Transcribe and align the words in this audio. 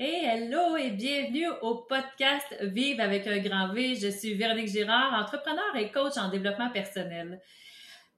Hey, 0.00 0.24
hello 0.26 0.76
et 0.76 0.90
bienvenue 0.90 1.48
au 1.60 1.74
podcast 1.74 2.46
Vive 2.60 3.00
avec 3.00 3.26
un 3.26 3.38
grand 3.38 3.72
V. 3.72 3.96
Je 3.96 4.06
suis 4.06 4.34
Véronique 4.34 4.68
Girard, 4.68 5.12
entrepreneur 5.12 5.74
et 5.74 5.90
coach 5.90 6.16
en 6.16 6.30
développement 6.30 6.70
personnel. 6.70 7.40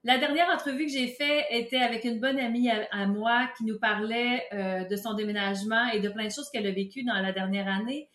La 0.03 0.19
dernière 0.19 0.47
entrevue 0.53 0.85
que 0.85 0.91
j'ai 0.91 1.07
faite 1.07 1.45
était 1.49 1.81
avec 1.81 2.03
une 2.03 2.19
bonne 2.19 2.37
amie 2.37 2.69
à, 2.69 3.07
moi 3.07 3.49
qui 3.57 3.65
nous 3.65 3.79
parlait 3.79 4.43
euh, 4.53 4.83
de 4.83 4.95
son 4.95 5.15
déménagement 5.15 5.89
et 5.89 5.99
de 5.99 6.09
plein 6.09 6.27
de 6.27 6.31
choses 6.31 6.51
qu'elle 6.51 6.67
a 6.67 6.71
vécues 6.71 7.03
dans 7.03 7.19
la 7.19 7.31
dernière 7.31 7.67
année. 7.67 8.09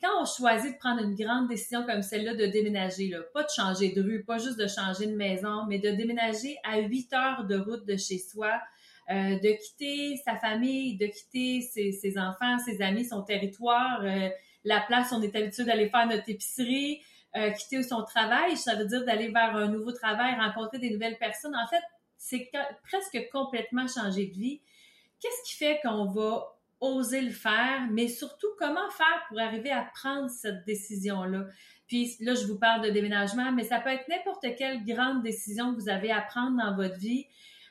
Quand 0.00 0.22
on 0.22 0.24
choisit 0.24 0.74
de 0.74 0.78
prendre 0.78 1.02
une 1.02 1.16
grande 1.16 1.48
décision 1.48 1.84
comme 1.84 2.02
celle-là 2.02 2.34
de 2.34 2.46
déménager, 2.46 3.10
pas 3.34 3.42
de 3.42 3.50
changer 3.50 3.90
de 3.90 4.00
rue, 4.00 4.22
pas 4.22 4.38
juste 4.38 4.60
de 4.60 4.68
changer 4.68 5.08
de 5.08 5.16
maison, 5.16 5.64
mais 5.68 5.80
de 5.80 5.90
déménager 5.90 6.56
à 6.62 6.78
8 6.78 7.12
heures 7.14 7.44
de 7.46 7.58
route 7.58 7.84
de 7.84 7.96
chez 7.96 8.18
soi, 8.18 8.60
euh, 9.10 9.38
de 9.38 9.56
quitter 9.62 10.16
sa 10.22 10.36
famille, 10.36 10.96
de 10.98 11.06
quitter 11.06 11.62
ses, 11.62 12.18
enfants, 12.18 12.58
ses 12.58 12.82
amis, 12.82 13.06
son 13.06 13.22
territoire, 13.22 14.02
euh, 14.02 14.28
la 14.64 14.80
place 14.80 15.12
où 15.12 15.14
on 15.14 15.22
est 15.22 15.34
habitué 15.34 15.64
d'aller 15.64 15.88
faire 15.88 16.06
notre 16.06 16.28
épicerie, 16.28 17.00
euh, 17.36 17.50
quitter 17.52 17.82
son 17.82 18.02
travail, 18.02 18.56
ça 18.56 18.74
veut 18.74 18.84
dire 18.84 19.04
d'aller 19.06 19.28
vers 19.28 19.56
un 19.56 19.68
nouveau 19.68 19.92
travail, 19.92 20.34
rencontrer 20.34 20.78
des 20.78 20.90
nouvelles 20.90 21.16
personnes. 21.16 21.56
En 21.56 21.66
fait, 21.66 21.82
c'est 22.18 22.50
presque 22.86 23.18
complètement 23.32 23.86
changer 23.86 24.26
de 24.26 24.34
vie. 24.34 24.60
Qu'est-ce 25.20 25.50
qui 25.50 25.56
fait 25.56 25.80
qu'on 25.82 26.04
va 26.04 26.58
oser 26.80 27.22
le 27.22 27.32
faire, 27.32 27.88
mais 27.90 28.08
surtout 28.08 28.48
comment 28.58 28.90
faire 28.90 29.24
pour 29.28 29.40
arriver 29.40 29.70
à 29.70 29.90
prendre 29.94 30.28
cette 30.28 30.64
décision-là? 30.66 31.46
Puis 31.86 32.16
là, 32.20 32.34
je 32.34 32.46
vous 32.46 32.58
parle 32.58 32.82
de 32.82 32.90
déménagement, 32.90 33.52
mais 33.52 33.64
ça 33.64 33.80
peut 33.80 33.88
être 33.88 34.06
n'importe 34.08 34.44
quelle 34.56 34.84
grande 34.84 35.22
décision 35.22 35.74
que 35.74 35.80
vous 35.80 35.88
avez 35.88 36.12
à 36.12 36.20
prendre 36.20 36.58
dans 36.58 36.76
votre 36.76 36.98
vie. 36.98 37.26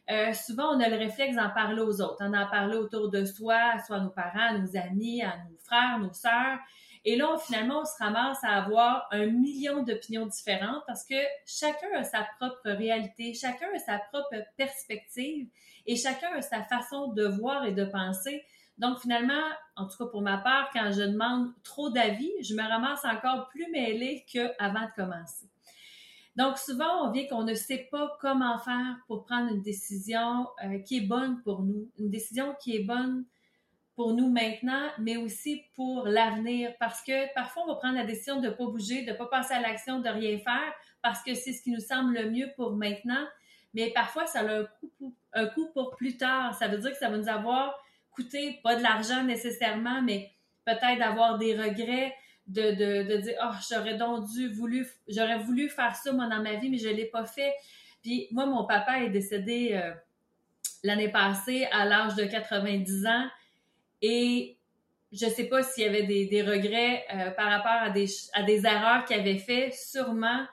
Euh, 0.09 0.31
souvent, 0.33 0.75
on 0.75 0.79
a 0.79 0.87
le 0.87 0.97
réflexe 0.97 1.35
d'en 1.35 1.49
parler 1.49 1.81
aux 1.81 2.01
autres, 2.01 2.23
d'en 2.23 2.47
parler 2.47 2.77
autour 2.77 3.09
de 3.09 3.25
soi, 3.25 3.77
soit 3.85 3.97
à 3.97 3.99
nos 3.99 4.09
parents, 4.09 4.55
à 4.55 4.57
nos 4.57 4.77
amis, 4.77 5.21
à 5.21 5.35
nos 5.49 5.57
frères, 5.57 5.99
nos 5.99 6.13
sœurs. 6.13 6.59
Et 7.03 7.15
là, 7.15 7.37
finalement, 7.37 7.81
on 7.81 7.85
se 7.85 7.97
ramasse 7.99 8.43
à 8.43 8.63
avoir 8.63 9.07
un 9.11 9.27
million 9.27 9.83
d'opinions 9.83 10.25
différentes 10.25 10.83
parce 10.87 11.05
que 11.05 11.15
chacun 11.45 11.87
a 11.95 12.03
sa 12.03 12.25
propre 12.39 12.69
réalité, 12.71 13.33
chacun 13.33 13.67
a 13.75 13.79
sa 13.79 13.99
propre 14.11 14.35
perspective 14.57 15.47
et 15.85 15.95
chacun 15.95 16.29
a 16.35 16.41
sa 16.41 16.63
façon 16.63 17.07
de 17.13 17.25
voir 17.25 17.65
et 17.65 17.73
de 17.73 17.85
penser. 17.85 18.43
Donc, 18.77 18.99
finalement, 18.99 19.43
en 19.75 19.87
tout 19.87 19.97
cas 19.97 20.09
pour 20.09 20.21
ma 20.21 20.37
part, 20.37 20.69
quand 20.73 20.91
je 20.91 21.03
demande 21.03 21.51
trop 21.63 21.89
d'avis, 21.89 22.31
je 22.43 22.53
me 22.53 22.61
ramasse 22.61 23.03
encore 23.05 23.47
plus 23.49 23.69
mêlée 23.71 24.25
qu'avant 24.31 24.85
de 24.85 25.03
commencer. 25.03 25.47
Donc, 26.37 26.59
souvent, 26.59 27.07
on 27.07 27.11
vient 27.11 27.27
qu'on 27.27 27.43
ne 27.43 27.55
sait 27.55 27.89
pas 27.91 28.15
comment 28.21 28.59
faire 28.59 28.95
pour 29.07 29.25
prendre 29.25 29.51
une 29.51 29.63
décision 29.63 30.47
euh, 30.63 30.77
qui 30.79 30.97
est 30.97 31.07
bonne 31.07 31.41
pour 31.41 31.63
nous, 31.63 31.89
une 31.97 32.11
décision 32.11 32.55
qui 32.61 32.75
est 32.75 32.83
bonne 32.83 33.25
pour 33.95 34.13
nous 34.13 34.29
maintenant, 34.29 34.87
mais 34.99 35.17
aussi 35.17 35.63
pour 35.75 36.07
l'avenir, 36.07 36.71
parce 36.79 37.01
que 37.01 37.33
parfois, 37.33 37.63
on 37.63 37.67
va 37.69 37.75
prendre 37.75 37.95
la 37.95 38.05
décision 38.05 38.39
de 38.39 38.49
ne 38.49 38.51
pas 38.51 38.65
bouger, 38.65 39.01
de 39.01 39.13
ne 39.13 39.17
pas 39.17 39.25
passer 39.25 39.55
à 39.55 39.59
l'action, 39.61 39.99
de 39.99 40.09
rien 40.09 40.37
faire, 40.37 40.71
parce 41.01 41.23
que 41.23 41.33
c'est 41.33 41.53
ce 41.53 41.63
qui 41.63 41.71
nous 41.71 41.79
semble 41.79 42.13
le 42.13 42.29
mieux 42.29 42.51
pour 42.55 42.75
maintenant, 42.75 43.25
mais 43.73 43.89
parfois, 43.89 44.27
ça 44.27 44.41
a 44.41 44.59
un 44.59 44.65
coût, 44.65 44.91
pour, 44.99 45.11
un 45.33 45.47
coût 45.47 45.69
pour 45.73 45.95
plus 45.95 46.17
tard. 46.17 46.53
Ça 46.53 46.67
veut 46.67 46.77
dire 46.77 46.91
que 46.91 46.97
ça 46.97 47.09
va 47.09 47.17
nous 47.17 47.29
avoir 47.29 47.75
coûté, 48.11 48.59
pas 48.63 48.75
de 48.75 48.83
l'argent 48.83 49.23
nécessairement, 49.23 50.03
mais 50.03 50.31
peut-être 50.65 50.99
d'avoir 50.99 51.39
des 51.39 51.55
regrets, 51.55 52.13
de, 52.47 52.71
de, 52.71 53.03
de 53.03 53.17
dire 53.17 53.35
oh 53.43 53.55
j'aurais 53.69 53.95
donc 53.95 54.25
dû 54.29 54.47
voulu 54.47 54.87
j'aurais 55.07 55.37
voulu 55.37 55.69
faire 55.69 55.95
ça 55.95 56.11
moi 56.13 56.27
dans 56.27 56.41
ma 56.41 56.55
vie 56.55 56.69
mais 56.69 56.77
je 56.77 56.89
l'ai 56.89 57.05
pas 57.05 57.25
fait. 57.25 57.53
Puis 58.01 58.27
moi 58.31 58.45
mon 58.45 58.65
papa 58.65 59.03
est 59.03 59.09
décédé 59.09 59.71
euh, 59.73 59.93
l'année 60.83 61.09
passée 61.09 61.67
à 61.71 61.85
l'âge 61.85 62.15
de 62.15 62.23
90 62.23 63.05
ans. 63.05 63.27
Et 64.01 64.57
je 65.11 65.25
sais 65.25 65.45
pas 65.45 65.63
s'il 65.63 65.83
y 65.83 65.87
avait 65.87 66.03
des, 66.03 66.25
des 66.27 66.41
regrets 66.41 67.05
euh, 67.13 67.31
par 67.31 67.49
rapport 67.49 67.71
à 67.71 67.89
des 67.89 68.07
à 68.33 68.43
des 68.43 68.65
erreurs 68.65 69.03
qu'il 69.05 69.19
avait 69.19 69.39
fait 69.39 69.71
sûrement. 69.71 70.45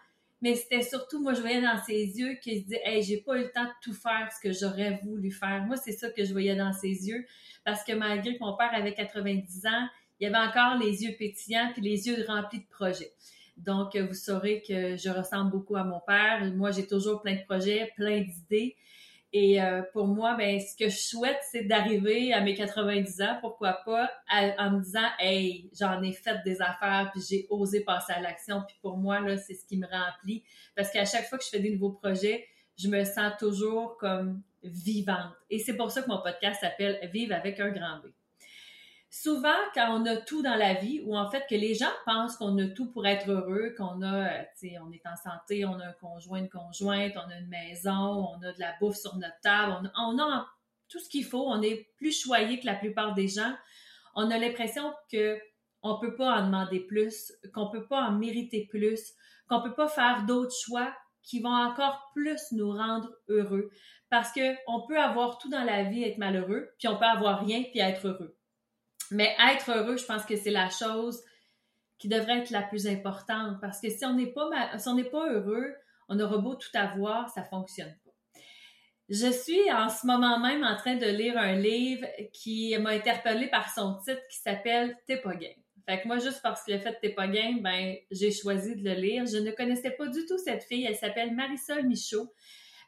Mais 0.42 0.56
c'était 0.56 0.82
surtout 0.82 1.22
moi 1.22 1.32
je 1.32 1.40
voyais 1.40 1.62
dans 1.62 1.78
ses 1.78 2.18
yeux 2.18 2.34
qu'il 2.42 2.58
se 2.58 2.64
disait 2.64 2.82
hey 2.84 3.02
j'ai 3.04 3.18
pas 3.18 3.36
eu 3.36 3.44
le 3.44 3.50
temps 3.52 3.64
de 3.64 3.72
tout 3.82 3.94
faire 3.94 4.28
ce 4.32 4.40
que 4.46 4.52
j'aurais 4.52 4.98
voulu 5.04 5.30
faire. 5.30 5.62
Moi 5.64 5.76
c'est 5.76 5.92
ça 5.92 6.10
que 6.10 6.24
je 6.24 6.32
voyais 6.32 6.56
dans 6.56 6.72
ses 6.72 7.08
yeux. 7.08 7.24
Parce 7.64 7.84
que 7.84 7.92
malgré 7.92 8.34
que 8.36 8.40
mon 8.40 8.56
père 8.56 8.74
avait 8.74 8.94
90 8.94 9.66
ans 9.66 9.88
il 10.20 10.24
y 10.24 10.26
avait 10.26 10.46
encore 10.46 10.78
les 10.78 11.02
yeux 11.02 11.14
pétillants 11.18 11.70
puis 11.72 11.82
les 11.82 12.06
yeux 12.06 12.24
remplis 12.26 12.60
de 12.60 12.68
projets. 12.68 13.12
Donc, 13.56 13.96
vous 13.96 14.14
saurez 14.14 14.62
que 14.66 14.96
je 14.96 15.10
ressemble 15.10 15.50
beaucoup 15.50 15.76
à 15.76 15.84
mon 15.84 16.00
père. 16.00 16.44
Moi, 16.54 16.72
j'ai 16.72 16.86
toujours 16.86 17.22
plein 17.22 17.36
de 17.36 17.44
projets, 17.44 17.92
plein 17.96 18.20
d'idées. 18.20 18.76
Et 19.32 19.60
euh, 19.60 19.82
pour 19.92 20.06
moi, 20.06 20.36
ben, 20.36 20.60
ce 20.60 20.76
que 20.76 20.88
je 20.88 20.96
souhaite, 20.96 21.38
c'est 21.50 21.64
d'arriver 21.64 22.32
à 22.32 22.40
mes 22.40 22.54
90 22.54 23.20
ans, 23.22 23.38
pourquoi 23.40 23.80
pas, 23.84 24.08
en 24.30 24.70
me 24.70 24.80
disant, 24.80 25.08
hey, 25.18 25.70
j'en 25.76 26.00
ai 26.02 26.12
fait 26.12 26.38
des 26.44 26.62
affaires, 26.62 27.10
puis 27.12 27.20
j'ai 27.28 27.46
osé 27.50 27.80
passer 27.80 28.12
à 28.12 28.20
l'action. 28.20 28.62
Puis 28.66 28.76
pour 28.80 28.96
moi, 28.96 29.20
là, 29.20 29.36
c'est 29.36 29.54
ce 29.54 29.66
qui 29.66 29.76
me 29.76 29.86
remplit. 29.86 30.44
Parce 30.76 30.90
qu'à 30.90 31.04
chaque 31.04 31.28
fois 31.28 31.38
que 31.38 31.44
je 31.44 31.50
fais 31.50 31.60
des 31.60 31.70
nouveaux 31.70 31.92
projets, 31.92 32.46
je 32.78 32.88
me 32.88 33.04
sens 33.04 33.32
toujours 33.38 33.96
comme 33.98 34.42
vivante. 34.62 35.34
Et 35.50 35.58
c'est 35.58 35.76
pour 35.76 35.90
ça 35.90 36.02
que 36.02 36.08
mon 36.08 36.22
podcast 36.22 36.60
s'appelle 36.60 36.98
Vive 37.12 37.32
avec 37.32 37.58
un 37.58 37.70
grand 37.70 37.98
B 37.98 38.10
souvent, 39.22 39.54
quand 39.74 39.96
on 39.96 40.06
a 40.06 40.16
tout 40.16 40.42
dans 40.42 40.56
la 40.56 40.74
vie, 40.74 41.00
ou 41.04 41.16
en 41.16 41.30
fait 41.30 41.44
que 41.48 41.54
les 41.54 41.74
gens 41.74 41.92
pensent 42.04 42.36
qu'on 42.36 42.58
a 42.58 42.66
tout 42.66 42.90
pour 42.90 43.06
être 43.06 43.30
heureux, 43.30 43.72
qu'on 43.78 44.02
a, 44.02 44.26
euh, 44.26 44.42
tu 44.58 44.70
sais, 44.70 44.78
on 44.80 44.90
est 44.90 45.06
en 45.06 45.16
santé, 45.16 45.64
on 45.64 45.78
a 45.78 45.86
un 45.86 45.92
conjoint, 45.92 46.40
une 46.40 46.48
conjointe, 46.48 47.12
on 47.14 47.30
a 47.30 47.38
une 47.38 47.48
maison, 47.48 47.92
on 48.34 48.42
a 48.42 48.52
de 48.52 48.58
la 48.58 48.74
bouffe 48.80 48.96
sur 48.96 49.14
notre 49.16 49.38
table, 49.40 49.90
on 49.96 50.18
a, 50.18 50.48
tout 50.88 50.98
ce 50.98 51.08
qu'il 51.08 51.24
faut, 51.24 51.44
on 51.46 51.62
est 51.62 51.88
plus 51.96 52.20
choyé 52.20 52.58
que 52.58 52.66
la 52.66 52.74
plupart 52.74 53.14
des 53.14 53.28
gens. 53.28 53.54
On 54.16 54.30
a 54.30 54.38
l'impression 54.38 54.92
que 55.10 55.38
on 55.82 55.98
peut 56.00 56.16
pas 56.16 56.40
en 56.40 56.46
demander 56.46 56.80
plus, 56.80 57.32
qu'on 57.52 57.70
peut 57.70 57.86
pas 57.86 58.02
en 58.02 58.12
mériter 58.12 58.66
plus, 58.68 59.12
qu'on 59.48 59.62
peut 59.62 59.74
pas 59.74 59.88
faire 59.88 60.24
d'autres 60.26 60.56
choix 60.56 60.92
qui 61.22 61.40
vont 61.40 61.54
encore 61.54 62.10
plus 62.14 62.40
nous 62.52 62.72
rendre 62.72 63.10
heureux. 63.28 63.70
Parce 64.10 64.32
que 64.32 64.54
on 64.66 64.86
peut 64.86 64.98
avoir 64.98 65.38
tout 65.38 65.50
dans 65.50 65.64
la 65.64 65.84
vie, 65.84 66.02
être 66.02 66.18
malheureux, 66.18 66.70
puis 66.78 66.88
on 66.88 66.98
peut 66.98 67.04
avoir 67.04 67.44
rien, 67.44 67.62
puis 67.62 67.80
être 67.80 68.08
heureux. 68.08 68.36
Mais 69.10 69.34
être 69.52 69.70
heureux, 69.70 69.96
je 69.96 70.04
pense 70.04 70.24
que 70.24 70.36
c'est 70.36 70.50
la 70.50 70.70
chose 70.70 71.22
qui 71.98 72.08
devrait 72.08 72.40
être 72.40 72.50
la 72.50 72.62
plus 72.62 72.86
importante 72.86 73.58
parce 73.60 73.80
que 73.80 73.90
si 73.90 74.04
on 74.04 74.14
n'est 74.14 74.32
pas, 74.32 74.48
heureux, 75.30 75.74
on 76.08 76.18
aura 76.20 76.38
beau 76.38 76.54
tout 76.54 76.68
avoir, 76.74 77.28
ça 77.30 77.44
fonctionne 77.44 77.94
pas. 78.04 78.10
Je 79.08 79.30
suis 79.30 79.70
en 79.70 79.88
ce 79.88 80.06
moment 80.06 80.38
même 80.38 80.64
en 80.64 80.76
train 80.76 80.96
de 80.96 81.06
lire 81.06 81.36
un 81.36 81.54
livre 81.54 82.06
qui 82.32 82.76
m'a 82.78 82.90
interpellée 82.90 83.48
par 83.48 83.72
son 83.72 83.96
titre 83.98 84.22
qui 84.30 84.38
s'appelle 84.38 84.96
T'es 85.06 85.18
pas 85.18 85.34
game. 85.34 85.52
Fait 85.86 86.00
que 86.00 86.08
moi, 86.08 86.18
juste 86.18 86.40
parce 86.42 86.64
qu'il 86.64 86.72
a 86.72 86.78
fait 86.78 86.98
T'es 87.00 87.10
pas 87.10 87.28
game, 87.28 87.60
ben, 87.60 87.96
j'ai 88.10 88.32
choisi 88.32 88.74
de 88.74 88.88
le 88.88 88.94
lire. 88.94 89.26
Je 89.26 89.36
ne 89.36 89.50
connaissais 89.50 89.90
pas 89.90 90.06
du 90.06 90.24
tout 90.24 90.38
cette 90.38 90.64
fille. 90.64 90.86
Elle 90.86 90.96
s'appelle 90.96 91.34
Marisol 91.34 91.86
Michaud. 91.86 92.32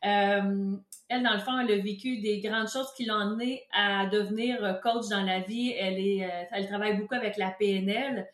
Euh, 0.06 0.76
elle, 1.08 1.22
dans 1.22 1.32
le 1.32 1.40
fond, 1.40 1.58
elle 1.58 1.72
a 1.72 1.82
vécu 1.82 2.18
des 2.18 2.40
grandes 2.40 2.68
choses 2.68 2.92
qui 2.96 3.04
l'ont 3.04 3.18
amenée 3.18 3.62
à 3.72 4.06
devenir 4.06 4.80
coach 4.82 5.08
dans 5.08 5.22
la 5.22 5.40
vie. 5.40 5.72
Elle, 5.72 5.98
euh, 5.98 6.66
travaille 6.68 6.96
beaucoup 6.96 7.14
avec 7.14 7.36
la 7.36 7.50
PNL. 7.50 8.26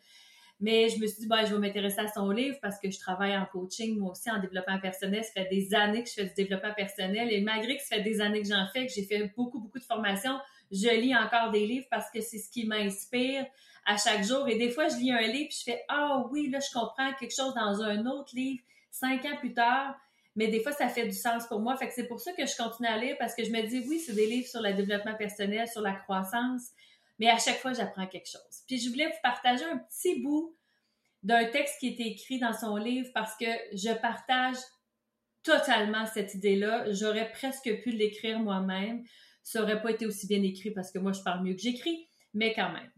Mais 0.59 0.87
je 0.87 0.99
me 0.99 1.07
suis 1.07 1.27
dit, 1.27 1.27
je 1.27 1.53
vais 1.53 1.59
m'intéresser 1.59 1.99
à 1.99 2.07
son 2.07 2.29
livre 2.29 2.57
parce 2.61 2.79
que 2.79 2.89
je 2.89 2.97
travaille 2.97 3.35
en 3.35 3.45
coaching, 3.45 3.97
moi 3.97 4.11
aussi, 4.11 4.31
en 4.31 4.39
développement 4.39 4.79
personnel. 4.79 5.23
Ça 5.23 5.31
fait 5.33 5.49
des 5.49 5.73
années 5.73 6.03
que 6.03 6.09
je 6.09 6.13
fais 6.13 6.25
du 6.25 6.33
développement 6.35 6.73
personnel. 6.73 7.31
Et 7.33 7.41
malgré 7.41 7.75
que 7.75 7.83
ça 7.83 7.97
fait 7.97 8.03
des 8.03 8.21
années 8.21 8.41
que 8.41 8.47
j'en 8.47 8.65
fais, 8.71 8.85
que 8.85 8.93
j'ai 8.93 9.03
fait 9.03 9.33
beaucoup, 9.35 9.59
beaucoup 9.59 9.79
de 9.79 9.83
formations, 9.83 10.39
je 10.71 10.89
lis 10.89 11.15
encore 11.15 11.51
des 11.51 11.65
livres 11.65 11.87
parce 11.91 12.09
que 12.11 12.21
c'est 12.21 12.37
ce 12.37 12.49
qui 12.49 12.65
m'inspire 12.65 13.45
à 13.85 13.97
chaque 13.97 14.23
jour. 14.23 14.47
Et 14.47 14.57
des 14.57 14.69
fois, 14.69 14.87
je 14.87 14.95
lis 14.95 15.11
un 15.11 15.21
livre 15.21 15.49
et 15.49 15.55
je 15.55 15.63
fais, 15.63 15.83
ah 15.89 16.23
oui, 16.31 16.49
là, 16.49 16.59
je 16.59 16.71
comprends 16.71 17.11
quelque 17.19 17.35
chose 17.35 17.53
dans 17.55 17.81
un 17.81 18.05
autre 18.05 18.33
livre 18.33 18.63
cinq 18.89 19.25
ans 19.25 19.35
plus 19.37 19.53
tard 19.53 19.95
mais 20.35 20.47
des 20.47 20.61
fois, 20.61 20.71
ça 20.71 20.89
fait 20.89 21.05
du 21.05 21.15
sens 21.15 21.47
pour 21.47 21.59
moi. 21.59 21.77
Que 21.77 21.85
c'est 21.93 22.07
pour 22.07 22.19
ça 22.19 22.33
que 22.33 22.45
je 22.45 22.55
continue 22.55 22.87
à 22.87 22.97
lire 22.97 23.15
parce 23.19 23.35
que 23.35 23.43
je 23.43 23.51
me 23.51 23.61
dis, 23.67 23.85
oui, 23.87 23.99
c'est 23.99 24.13
des 24.13 24.25
livres 24.25 24.47
sur 24.47 24.61
le 24.61 24.73
développement 24.73 25.15
personnel, 25.15 25.67
sur 25.67 25.81
la 25.81 25.93
croissance, 25.93 26.69
mais 27.19 27.29
à 27.29 27.37
chaque 27.37 27.59
fois, 27.59 27.73
j'apprends 27.73 28.07
quelque 28.07 28.29
chose. 28.29 28.63
Puis 28.67 28.79
je 28.79 28.89
voulais 28.89 29.07
vous 29.07 29.21
partager 29.21 29.63
un 29.65 29.77
petit 29.77 30.21
bout 30.21 30.55
d'un 31.21 31.45
texte 31.45 31.79
qui 31.79 31.87
est 31.87 31.99
écrit 31.99 32.39
dans 32.39 32.53
son 32.53 32.75
livre 32.75 33.09
parce 33.13 33.37
que 33.37 33.45
je 33.73 33.93
partage 33.93 34.57
totalement 35.43 36.05
cette 36.05 36.33
idée-là. 36.33 36.91
J'aurais 36.91 37.31
presque 37.31 37.69
pu 37.83 37.91
l'écrire 37.91 38.39
moi-même. 38.39 39.03
Ça 39.43 39.61
aurait 39.61 39.81
pas 39.81 39.91
été 39.91 40.05
aussi 40.05 40.27
bien 40.27 40.41
écrit 40.41 40.71
parce 40.71 40.91
que 40.91 40.99
moi, 40.99 41.11
je 41.11 41.21
parle 41.21 41.43
mieux 41.43 41.53
que 41.53 41.61
j'écris, 41.61 42.07
mais 42.33 42.53
quand 42.53 42.71
même. 42.71 42.91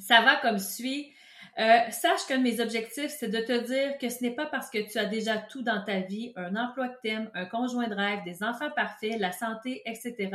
Ça 0.00 0.22
va 0.22 0.36
comme 0.36 0.58
suit. 0.58 1.12
Euh, 1.58 1.90
sache 1.90 2.26
qu'un 2.26 2.38
de 2.38 2.42
mes 2.42 2.60
objectifs, 2.60 3.14
c'est 3.16 3.28
de 3.28 3.38
te 3.38 3.64
dire 3.64 3.96
que 3.98 4.08
ce 4.08 4.22
n'est 4.22 4.34
pas 4.34 4.46
parce 4.46 4.70
que 4.70 4.90
tu 4.90 4.98
as 4.98 5.06
déjà 5.06 5.38
tout 5.38 5.62
dans 5.62 5.84
ta 5.84 6.00
vie, 6.00 6.32
un 6.34 6.56
emploi 6.56 6.88
que 6.88 7.00
t'aimes, 7.02 7.30
un 7.34 7.44
conjoint 7.44 7.86
de 7.86 7.94
rêve, 7.94 8.24
des 8.24 8.42
enfants 8.42 8.70
parfaits, 8.74 9.18
la 9.20 9.30
santé, 9.30 9.82
etc., 9.86 10.30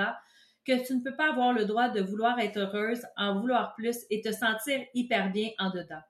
que 0.65 0.85
tu 0.85 0.95
ne 0.95 1.01
peux 1.01 1.15
pas 1.15 1.29
avoir 1.29 1.51
le 1.51 1.65
droit 1.65 1.89
de 1.89 2.01
vouloir 2.01 2.39
être 2.39 2.57
heureuse, 2.57 3.01
en 3.17 3.39
vouloir 3.39 3.73
plus 3.75 3.97
et 4.09 4.21
te 4.21 4.31
sentir 4.31 4.79
hyper 4.93 5.31
bien 5.31 5.49
en 5.57 5.71
dedans. 5.71 6.01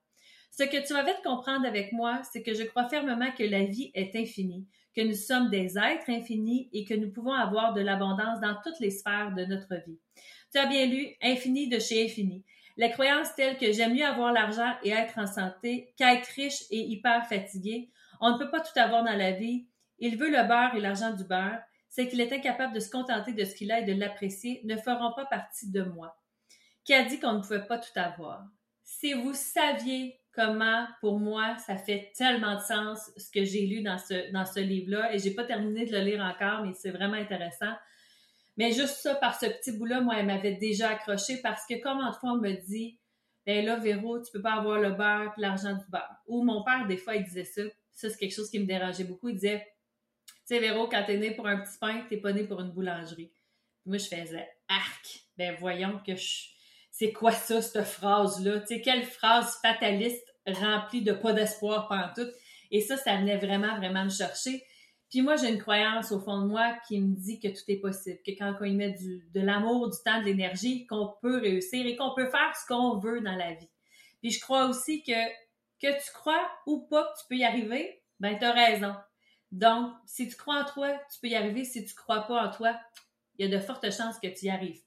Ce 0.51 0.63
que 0.63 0.85
tu 0.85 0.93
vas 0.93 1.03
vite 1.03 1.21
comprendre 1.23 1.65
avec 1.65 1.91
moi, 1.93 2.21
c'est 2.31 2.43
que 2.43 2.53
je 2.53 2.63
crois 2.63 2.89
fermement 2.89 3.31
que 3.31 3.43
la 3.43 3.63
vie 3.63 3.91
est 3.93 4.15
infinie, 4.15 4.67
que 4.95 5.01
nous 5.01 5.13
sommes 5.13 5.49
des 5.49 5.77
êtres 5.77 6.09
infinis 6.09 6.69
et 6.73 6.83
que 6.83 6.93
nous 6.93 7.11
pouvons 7.11 7.33
avoir 7.33 7.73
de 7.73 7.81
l'abondance 7.81 8.41
dans 8.41 8.57
toutes 8.63 8.79
les 8.79 8.91
sphères 8.91 9.33
de 9.33 9.45
notre 9.45 9.75
vie. 9.87 9.99
Tu 10.51 10.59
as 10.59 10.65
bien 10.65 10.85
lu 10.85 11.15
Infini 11.21 11.69
de 11.69 11.79
chez 11.79 12.03
Infini. 12.05 12.43
La 12.79 12.87
croyance 12.87 13.35
telle 13.35 13.57
que 13.57 13.73
j'aime 13.73 13.93
mieux 13.93 14.05
avoir 14.05 14.31
l'argent 14.31 14.73
et 14.83 14.91
être 14.91 15.17
en 15.17 15.27
santé 15.27 15.93
qu'être 15.97 16.29
riche 16.37 16.63
et 16.71 16.79
hyper 16.79 17.27
fatigué. 17.27 17.89
On 18.21 18.31
ne 18.31 18.37
peut 18.37 18.49
pas 18.49 18.61
tout 18.61 18.79
avoir 18.79 19.03
dans 19.03 19.17
la 19.17 19.33
vie. 19.33 19.67
Il 19.97 20.17
veut 20.17 20.31
le 20.31 20.47
beurre 20.47 20.73
et 20.75 20.79
l'argent 20.79 21.13
du 21.13 21.25
beurre. 21.25 21.59
C'est 21.89 22.07
qu'il 22.07 22.21
est 22.21 22.31
incapable 22.31 22.73
de 22.73 22.79
se 22.79 22.89
contenter 22.89 23.33
de 23.33 23.43
ce 23.43 23.53
qu'il 23.53 23.69
a 23.73 23.81
et 23.81 23.83
de 23.83 23.99
l'apprécier 23.99 24.61
ne 24.63 24.77
feront 24.77 25.11
pas 25.13 25.25
partie 25.25 25.69
de 25.69 25.83
moi. 25.83 26.15
Qui 26.85 26.93
a 26.93 27.03
dit 27.03 27.19
qu'on 27.19 27.33
ne 27.33 27.41
pouvait 27.41 27.67
pas 27.67 27.79
tout 27.79 27.99
avoir? 27.99 28.45
Si 28.85 29.11
vous 29.11 29.33
saviez 29.33 30.17
comment, 30.31 30.87
pour 31.01 31.19
moi, 31.19 31.57
ça 31.57 31.75
fait 31.75 32.13
tellement 32.15 32.55
de 32.55 32.61
sens 32.61 33.11
ce 33.17 33.29
que 33.29 33.43
j'ai 33.43 33.67
lu 33.67 33.81
dans 33.81 33.97
ce, 33.97 34.31
dans 34.31 34.45
ce 34.45 34.61
livre-là, 34.61 35.13
et 35.13 35.19
j'ai 35.19 35.31
pas 35.31 35.43
terminé 35.43 35.85
de 35.85 35.91
le 35.91 36.05
lire 36.05 36.23
encore, 36.23 36.63
mais 36.65 36.71
c'est 36.71 36.91
vraiment 36.91 37.17
intéressant. 37.17 37.73
Mais 38.59 38.71
juste 38.71 38.97
ça, 38.97 39.15
par 39.15 39.39
ce 39.39 39.47
petit 39.47 39.71
bout-là, 39.71 40.01
moi, 40.01 40.15
elle 40.19 40.27
m'avait 40.27 40.53
déjà 40.53 40.89
accroché 40.89 41.37
parce 41.41 41.65
que 41.65 41.81
comment 41.81 42.11
de 42.11 42.15
fois 42.15 42.33
on 42.33 42.37
me 42.37 42.51
dit, 42.51 42.99
ben 43.45 43.65
là, 43.65 43.77
Véro, 43.77 44.21
tu 44.21 44.31
peux 44.31 44.41
pas 44.41 44.53
avoir 44.53 44.79
le 44.79 44.91
beurre 44.91 45.33
et 45.35 45.41
l'argent 45.41 45.73
du 45.73 45.85
beurre. 45.89 46.17
Ou 46.27 46.43
mon 46.43 46.63
père, 46.63 46.85
des 46.85 46.97
fois, 46.97 47.15
il 47.15 47.23
disait 47.23 47.45
ça. 47.45 47.63
Ça, 47.91 48.09
c'est 48.09 48.17
quelque 48.17 48.35
chose 48.35 48.51
qui 48.51 48.59
me 48.59 48.65
dérangeait 48.65 49.05
beaucoup. 49.05 49.29
Il 49.29 49.35
disait, 49.35 49.65
tu 50.27 50.33
sais, 50.45 50.59
Véro, 50.59 50.87
quand 50.87 51.03
t'es 51.07 51.17
né 51.17 51.31
pour 51.31 51.47
un 51.47 51.61
petit 51.61 51.77
pain, 51.79 52.05
t'es 52.07 52.17
pas 52.17 52.31
né 52.31 52.43
pour 52.43 52.61
une 52.61 52.71
boulangerie. 52.71 53.31
moi, 53.85 53.97
je 53.97 54.05
faisais, 54.05 54.47
arc, 54.67 55.23
ben 55.37 55.55
voyons 55.59 55.99
que 56.05 56.15
je 56.15 56.49
c'est 56.91 57.13
quoi 57.13 57.31
ça, 57.31 57.61
cette 57.61 57.85
phrase-là? 57.85 58.59
Tu 58.59 58.67
sais, 58.67 58.81
quelle 58.81 59.03
phrase 59.03 59.57
fataliste 59.61 60.25
remplie 60.45 61.01
de 61.01 61.13
pas 61.13 61.31
d'espoir 61.31 61.87
tout. 62.13 62.27
Et 62.71 62.81
ça, 62.81 62.97
ça 62.97 63.15
venait 63.15 63.37
vraiment, 63.37 63.77
vraiment 63.77 64.03
me 64.03 64.09
chercher. 64.09 64.61
Puis 65.09 65.21
moi, 65.21 65.35
j'ai 65.35 65.49
une 65.49 65.59
croyance 65.59 66.11
au 66.11 66.19
fond 66.19 66.41
de 66.41 66.47
moi 66.47 66.75
qui 66.87 67.01
me 67.01 67.15
dit 67.15 67.39
que 67.39 67.47
tout 67.47 67.63
est 67.67 67.79
possible, 67.79 68.19
que 68.25 68.31
quand 68.31 68.55
on 68.61 68.65
y 68.65 68.75
met 68.75 68.91
du, 68.91 69.27
de 69.33 69.41
l'amour, 69.41 69.89
du 69.89 69.97
temps, 70.05 70.19
de 70.19 70.25
l'énergie, 70.25 70.85
qu'on 70.85 71.15
peut 71.21 71.39
réussir 71.39 71.85
et 71.85 71.95
qu'on 71.95 72.13
peut 72.13 72.29
faire 72.29 72.55
ce 72.55 72.67
qu'on 72.67 72.99
veut 72.99 73.21
dans 73.21 73.35
la 73.35 73.53
vie. 73.53 73.69
Puis 74.21 74.31
je 74.31 74.39
crois 74.39 74.67
aussi 74.67 75.03
que 75.03 75.13
que 75.81 75.87
tu 75.87 76.11
crois 76.13 76.49
ou 76.65 76.81
pas 76.89 77.03
que 77.05 77.21
tu 77.21 77.27
peux 77.29 77.35
y 77.37 77.45
arriver, 77.45 78.03
ben 78.19 78.37
tu 78.37 78.43
as 78.43 78.51
raison. 78.51 78.93
Donc, 79.51 79.93
si 80.05 80.27
tu 80.27 80.35
crois 80.35 80.61
en 80.61 80.65
toi, 80.65 80.99
tu 81.11 81.19
peux 81.21 81.29
y 81.29 81.35
arriver. 81.35 81.63
Si 81.63 81.85
tu 81.85 81.95
crois 81.95 82.27
pas 82.27 82.47
en 82.47 82.51
toi, 82.51 82.77
il 83.37 83.49
y 83.49 83.53
a 83.53 83.57
de 83.57 83.63
fortes 83.63 83.89
chances 83.89 84.19
que 84.19 84.27
tu 84.27 84.47
y 84.47 84.49
arrives 84.49 84.83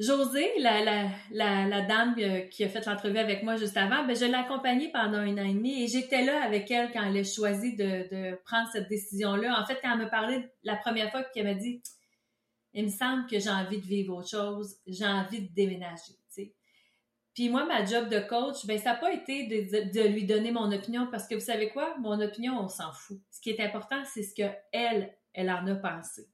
Josée, 0.00 0.50
la, 0.60 1.82
dame 1.82 2.14
euh, 2.18 2.40
qui 2.48 2.64
a 2.64 2.70
fait 2.70 2.86
l'entrevue 2.86 3.18
avec 3.18 3.42
moi 3.42 3.56
juste 3.56 3.76
avant, 3.76 4.06
ben, 4.06 4.16
je 4.16 4.24
l'ai 4.24 4.34
accompagnée 4.34 4.90
pendant 4.90 5.18
un 5.18 5.36
an 5.36 5.44
et 5.44 5.52
demi 5.52 5.82
et 5.82 5.88
j'étais 5.88 6.24
là 6.24 6.42
avec 6.42 6.70
elle 6.70 6.90
quand 6.90 7.04
elle 7.04 7.18
a 7.18 7.22
choisi 7.22 7.76
de, 7.76 8.34
prendre 8.46 8.66
cette 8.72 8.88
décision-là. 8.88 9.60
En 9.60 9.66
fait, 9.66 9.78
quand 9.82 9.92
elle 9.92 10.06
me 10.06 10.08
parlait 10.08 10.50
la 10.64 10.76
première 10.76 11.10
fois, 11.10 11.22
qu'elle 11.22 11.44
m'a 11.44 11.52
dit 11.52 11.82
Il 12.72 12.86
me 12.86 12.90
semble 12.90 13.26
que 13.26 13.38
j'ai 13.38 13.50
envie 13.50 13.78
de 13.78 13.86
vivre 13.86 14.16
autre 14.16 14.30
chose, 14.30 14.78
j'ai 14.86 15.06
envie 15.06 15.42
de 15.42 15.54
déménager. 15.54 16.14
Puis 17.34 17.50
moi, 17.50 17.66
ma 17.66 17.84
job 17.84 18.08
de 18.08 18.20
coach, 18.20 18.64
ben, 18.66 18.78
ça 18.78 18.94
n'a 18.94 18.96
pas 18.98 19.12
été 19.12 19.46
de, 19.48 19.92
de, 19.92 20.08
lui 20.08 20.24
donner 20.24 20.50
mon 20.50 20.72
opinion 20.72 21.08
parce 21.10 21.28
que 21.28 21.34
vous 21.34 21.40
savez 21.40 21.68
quoi? 21.68 21.94
Mon 21.98 22.18
opinion, 22.22 22.58
on 22.58 22.68
s'en 22.68 22.90
fout. 22.92 23.20
Ce 23.30 23.40
qui 23.42 23.50
est 23.50 23.60
important, 23.60 24.02
c'est 24.06 24.22
ce 24.22 24.34
qu'elle, 24.34 25.14
elle 25.34 25.50
en 25.50 25.66
a 25.66 25.74
pensé. 25.74 26.26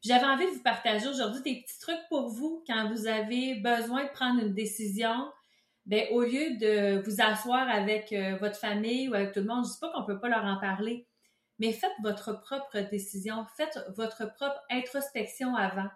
J'avais 0.00 0.26
envie 0.26 0.46
de 0.46 0.50
vous 0.52 0.62
partager 0.62 1.08
aujourd'hui 1.08 1.42
des 1.42 1.62
petits 1.62 1.78
trucs 1.80 2.08
pour 2.08 2.28
vous 2.28 2.62
quand 2.66 2.88
vous 2.92 3.06
avez 3.06 3.56
besoin 3.56 4.04
de 4.04 4.10
prendre 4.10 4.40
une 4.40 4.54
décision. 4.54 5.30
Ben, 5.86 6.06
au 6.12 6.22
lieu 6.22 6.56
de 6.58 7.02
vous 7.04 7.20
asseoir 7.20 7.68
avec 7.68 8.12
euh, 8.12 8.36
votre 8.36 8.56
famille 8.56 9.08
ou 9.08 9.14
avec 9.14 9.32
tout 9.32 9.40
le 9.40 9.46
monde, 9.46 9.64
je 9.64 9.70
ne 9.70 9.72
dis 9.72 9.80
pas 9.80 9.90
qu'on 9.90 10.02
ne 10.02 10.06
peut 10.06 10.20
pas 10.20 10.28
leur 10.28 10.44
en 10.44 10.60
parler, 10.60 11.06
mais 11.58 11.72
faites 11.72 11.94
votre 12.02 12.40
propre 12.40 12.78
décision, 12.90 13.46
faites 13.56 13.78
votre 13.96 14.32
propre 14.34 14.62
introspection 14.70 15.56
avant. 15.56 15.88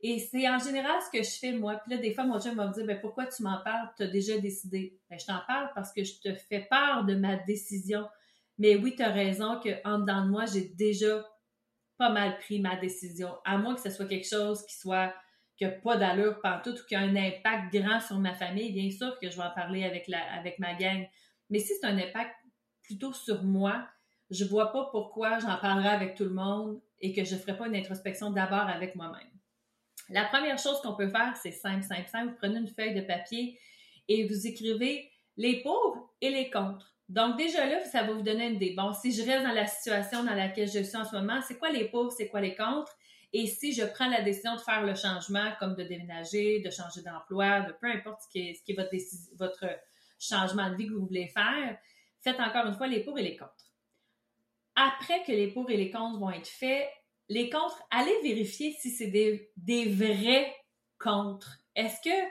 Et 0.00 0.20
c'est 0.20 0.48
en 0.48 0.58
général 0.58 0.96
ce 1.02 1.18
que 1.18 1.24
je 1.24 1.38
fais 1.38 1.52
moi. 1.52 1.80
Puis 1.84 1.96
là, 1.96 2.00
des 2.00 2.14
fois, 2.14 2.24
mon 2.24 2.38
chum 2.38 2.54
va 2.54 2.68
me 2.68 2.72
dire 2.72 2.86
ben, 2.86 3.00
pourquoi 3.00 3.26
tu 3.26 3.42
m'en 3.42 3.60
parles? 3.64 3.90
Tu 3.96 4.04
as 4.04 4.06
déjà 4.06 4.38
décidé. 4.38 5.00
Ben, 5.10 5.18
je 5.18 5.26
t'en 5.26 5.40
parle 5.48 5.70
parce 5.74 5.92
que 5.92 6.04
je 6.04 6.20
te 6.20 6.32
fais 6.34 6.66
part 6.70 7.04
de 7.04 7.16
ma 7.16 7.36
décision. 7.36 8.06
Mais 8.58 8.76
oui, 8.76 8.94
tu 8.96 9.02
as 9.02 9.10
raison 9.10 9.58
que 9.60 9.70
en 9.84 9.98
dedans 9.98 10.24
de 10.24 10.30
moi, 10.30 10.44
j'ai 10.46 10.68
déjà 10.76 11.24
pas 11.98 12.10
mal 12.10 12.38
pris 12.38 12.60
ma 12.60 12.76
décision. 12.76 13.34
À 13.44 13.58
moins 13.58 13.74
que 13.74 13.80
ce 13.80 13.90
soit 13.90 14.06
quelque 14.06 14.28
chose 14.28 14.64
qui 14.66 14.76
soit 14.76 15.12
qui 15.58 15.64
n'a 15.64 15.72
pas 15.72 15.96
d'allure 15.96 16.40
partout 16.40 16.70
ou 16.70 16.86
qui 16.88 16.94
a 16.94 17.00
un 17.00 17.16
impact 17.16 17.74
grand 17.74 18.00
sur 18.00 18.18
ma 18.18 18.32
famille, 18.32 18.72
bien 18.72 18.90
sûr 18.90 19.18
que 19.18 19.28
je 19.28 19.36
vais 19.36 19.42
en 19.42 19.50
parler 19.50 19.84
avec, 19.84 20.06
la, 20.06 20.22
avec 20.34 20.60
ma 20.60 20.74
gang. 20.74 21.04
Mais 21.50 21.58
si 21.58 21.72
c'est 21.74 21.86
un 21.86 21.98
impact 21.98 22.34
plutôt 22.84 23.12
sur 23.12 23.42
moi, 23.42 23.86
je 24.30 24.44
vois 24.44 24.70
pas 24.70 24.88
pourquoi 24.92 25.40
j'en 25.40 25.56
parlerai 25.58 25.88
avec 25.88 26.14
tout 26.14 26.24
le 26.24 26.30
monde 26.30 26.80
et 27.00 27.12
que 27.12 27.24
je 27.24 27.34
ne 27.34 27.40
ferai 27.40 27.56
pas 27.56 27.66
une 27.66 27.74
introspection 27.74 28.30
d'abord 28.30 28.68
avec 28.68 28.94
moi-même. 28.94 29.28
La 30.10 30.24
première 30.26 30.58
chose 30.58 30.80
qu'on 30.80 30.94
peut 30.94 31.08
faire, 31.08 31.36
c'est 31.36 31.52
simple, 31.52 31.82
simple, 31.82 32.08
simple. 32.08 32.30
Vous 32.30 32.36
prenez 32.36 32.60
une 32.60 32.68
feuille 32.68 32.94
de 32.94 33.00
papier 33.00 33.58
et 34.06 34.28
vous 34.28 34.46
écrivez 34.46 35.10
les 35.36 35.60
pour 35.62 36.14
et 36.20 36.30
les 36.30 36.50
contre. 36.50 36.94
Donc, 37.08 37.38
déjà 37.38 37.64
là, 37.66 37.82
ça 37.84 38.02
va 38.02 38.12
vous 38.12 38.22
donner 38.22 38.48
une 38.48 38.56
idée. 38.56 38.74
Bon, 38.76 38.92
si 38.92 39.12
je 39.12 39.22
reste 39.22 39.42
dans 39.42 39.52
la 39.52 39.66
situation 39.66 40.24
dans 40.24 40.34
laquelle 40.34 40.68
je 40.68 40.82
suis 40.82 40.96
en 40.96 41.04
ce 41.04 41.16
moment, 41.16 41.40
c'est 41.46 41.58
quoi 41.58 41.70
les 41.70 41.88
pour, 41.88 42.12
c'est 42.12 42.28
quoi 42.28 42.40
les 42.40 42.54
contre? 42.54 42.94
Et 43.32 43.46
si 43.46 43.72
je 43.72 43.84
prends 43.84 44.08
la 44.08 44.22
décision 44.22 44.54
de 44.54 44.60
faire 44.60 44.84
le 44.84 44.94
changement, 44.94 45.52
comme 45.58 45.74
de 45.74 45.84
déménager, 45.84 46.60
de 46.60 46.70
changer 46.70 47.02
d'emploi, 47.02 47.60
de 47.60 47.72
peu 47.72 47.86
importe 47.88 48.22
ce 48.22 48.28
qui 48.30 48.40
est, 48.40 49.36
votre 49.38 49.66
changement 50.18 50.70
de 50.70 50.76
vie 50.76 50.86
que 50.86 50.94
vous 50.94 51.06
voulez 51.06 51.28
faire, 51.28 51.78
faites 52.20 52.40
encore 52.40 52.66
une 52.66 52.74
fois 52.74 52.86
les 52.86 53.02
pour 53.02 53.18
et 53.18 53.22
les 53.22 53.36
contre. 53.36 53.72
Après 54.76 55.22
que 55.24 55.32
les 55.32 55.48
pour 55.48 55.70
et 55.70 55.76
les 55.76 55.90
contre 55.90 56.18
vont 56.18 56.30
être 56.30 56.48
faits, 56.48 56.88
les 57.28 57.50
contre, 57.50 57.82
allez 57.90 58.14
vérifier 58.22 58.72
si 58.72 58.90
c'est 58.90 59.08
des, 59.08 59.50
des 59.56 59.88
vrais 59.88 60.54
contre. 60.98 61.58
Est-ce 61.74 62.00
que 62.00 62.28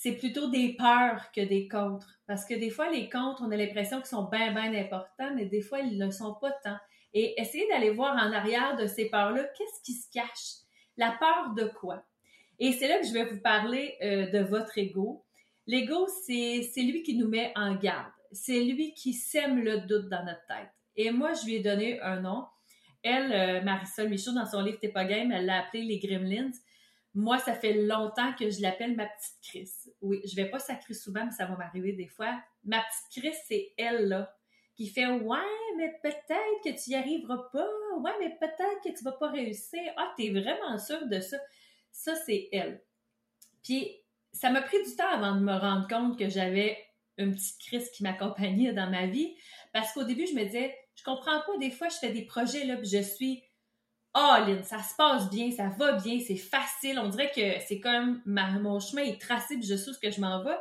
c'est 0.00 0.16
plutôt 0.16 0.48
des 0.48 0.76
peurs 0.78 1.30
que 1.30 1.42
des 1.42 1.68
contre. 1.68 2.08
Parce 2.26 2.46
que 2.46 2.54
des 2.54 2.70
fois, 2.70 2.88
les 2.88 3.10
contre, 3.10 3.42
on 3.44 3.50
a 3.50 3.56
l'impression 3.56 3.98
qu'ils 3.98 4.06
sont 4.06 4.30
bien, 4.30 4.50
bien 4.50 4.72
importants, 4.72 5.34
mais 5.36 5.44
des 5.44 5.60
fois, 5.60 5.80
ils 5.80 5.98
ne 5.98 6.06
le 6.06 6.10
sont 6.10 6.36
pas 6.40 6.52
tant. 6.64 6.78
Et 7.12 7.38
essayez 7.38 7.68
d'aller 7.68 7.90
voir 7.90 8.14
en 8.14 8.32
arrière 8.32 8.78
de 8.78 8.86
ces 8.86 9.10
peurs-là, 9.10 9.44
qu'est-ce 9.58 9.82
qui 9.84 9.92
se 9.92 10.10
cache? 10.10 10.64
La 10.96 11.10
peur 11.20 11.52
de 11.54 11.64
quoi? 11.64 12.02
Et 12.58 12.72
c'est 12.72 12.88
là 12.88 12.98
que 12.98 13.06
je 13.06 13.12
vais 13.12 13.26
vous 13.26 13.42
parler 13.42 13.98
euh, 14.02 14.30
de 14.30 14.38
votre 14.38 14.78
ego. 14.78 15.22
L'ego, 15.66 16.08
c'est 16.24 16.62
lui 16.78 17.02
qui 17.02 17.18
nous 17.18 17.28
met 17.28 17.52
en 17.54 17.74
garde. 17.74 18.10
C'est 18.32 18.64
lui 18.64 18.94
qui 18.94 19.12
sème 19.12 19.62
le 19.62 19.80
doute 19.80 20.08
dans 20.08 20.24
notre 20.24 20.46
tête. 20.46 20.70
Et 20.96 21.10
moi, 21.10 21.34
je 21.34 21.44
lui 21.44 21.56
ai 21.56 21.60
donné 21.60 22.00
un 22.00 22.20
nom. 22.20 22.46
Elle, 23.02 23.32
euh, 23.32 23.60
Marisol 23.60 24.08
Michaud, 24.08 24.32
dans 24.32 24.46
son 24.46 24.62
livre 24.62 24.78
T'es 24.80 24.88
pas 24.88 25.04
game, 25.04 25.30
elle 25.30 25.44
l'a 25.44 25.58
appelé 25.58 25.82
les 25.82 25.98
Gremlins. 25.98 26.52
Moi, 27.14 27.38
ça 27.38 27.54
fait 27.54 27.74
longtemps 27.74 28.32
que 28.34 28.50
je 28.50 28.62
l'appelle 28.62 28.94
ma 28.94 29.06
petite 29.06 29.38
Chris. 29.42 29.70
Oui, 30.00 30.20
je 30.24 30.36
vais 30.36 30.48
pas 30.48 30.60
sacrer 30.60 30.94
souvent, 30.94 31.24
mais 31.24 31.32
ça 31.32 31.46
va 31.46 31.56
m'arriver 31.56 31.92
des 31.92 32.06
fois. 32.06 32.40
Ma 32.64 32.80
petite 32.80 33.22
Chris, 33.22 33.38
c'est 33.46 33.72
elle, 33.76 34.08
là, 34.08 34.36
qui 34.76 34.88
fait 34.88 35.06
Ouais, 35.06 35.38
mais 35.76 35.92
peut-être 36.02 36.64
que 36.64 36.70
tu 36.70 36.90
y 36.90 36.94
arriveras 36.94 37.48
pas. 37.52 37.68
Ouais, 37.98 38.12
mais 38.20 38.36
peut-être 38.38 38.80
que 38.84 38.96
tu 38.96 39.04
vas 39.04 39.12
pas 39.12 39.30
réussir. 39.30 39.80
Ah, 39.96 40.12
tu 40.16 40.26
es 40.26 40.30
vraiment 40.30 40.78
sûre 40.78 41.06
de 41.06 41.20
ça. 41.20 41.36
Ça, 41.90 42.14
c'est 42.14 42.48
elle. 42.52 42.80
Puis, 43.64 44.00
ça 44.32 44.50
m'a 44.50 44.62
pris 44.62 44.82
du 44.82 44.94
temps 44.94 45.10
avant 45.10 45.34
de 45.34 45.40
me 45.40 45.52
rendre 45.52 45.88
compte 45.88 46.18
que 46.18 46.28
j'avais 46.28 46.78
une 47.18 47.34
petite 47.34 47.58
Chris 47.58 47.84
qui 47.92 48.02
m'accompagnait 48.02 48.72
dans 48.72 48.88
ma 48.88 49.06
vie. 49.06 49.34
Parce 49.72 49.92
qu'au 49.92 50.04
début, 50.04 50.26
je 50.26 50.34
me 50.34 50.44
disais, 50.44 50.76
je 50.94 51.04
comprends 51.04 51.40
pas, 51.40 51.56
des 51.58 51.70
fois, 51.70 51.88
je 51.88 51.96
fais 51.96 52.10
des 52.10 52.24
projets, 52.24 52.64
là, 52.64 52.76
puis 52.76 52.88
je 52.88 53.02
suis 53.02 53.42
oh 54.14 54.36
Lynn, 54.46 54.62
ça 54.64 54.82
se 54.82 54.94
passe 54.96 55.30
bien, 55.30 55.50
ça 55.50 55.68
va 55.78 55.92
bien, 55.92 56.18
c'est 56.26 56.36
facile. 56.36 56.98
On 56.98 57.08
dirait 57.08 57.30
que 57.30 57.64
c'est 57.66 57.80
comme 57.80 58.22
mon 58.26 58.80
chemin 58.80 59.02
est 59.02 59.20
tracé, 59.20 59.56
puis 59.56 59.66
je 59.66 59.76
sais 59.76 59.90
où 59.90 59.94
ce 59.94 59.98
que 59.98 60.10
je 60.10 60.20
m'en 60.20 60.42
vais. 60.42 60.56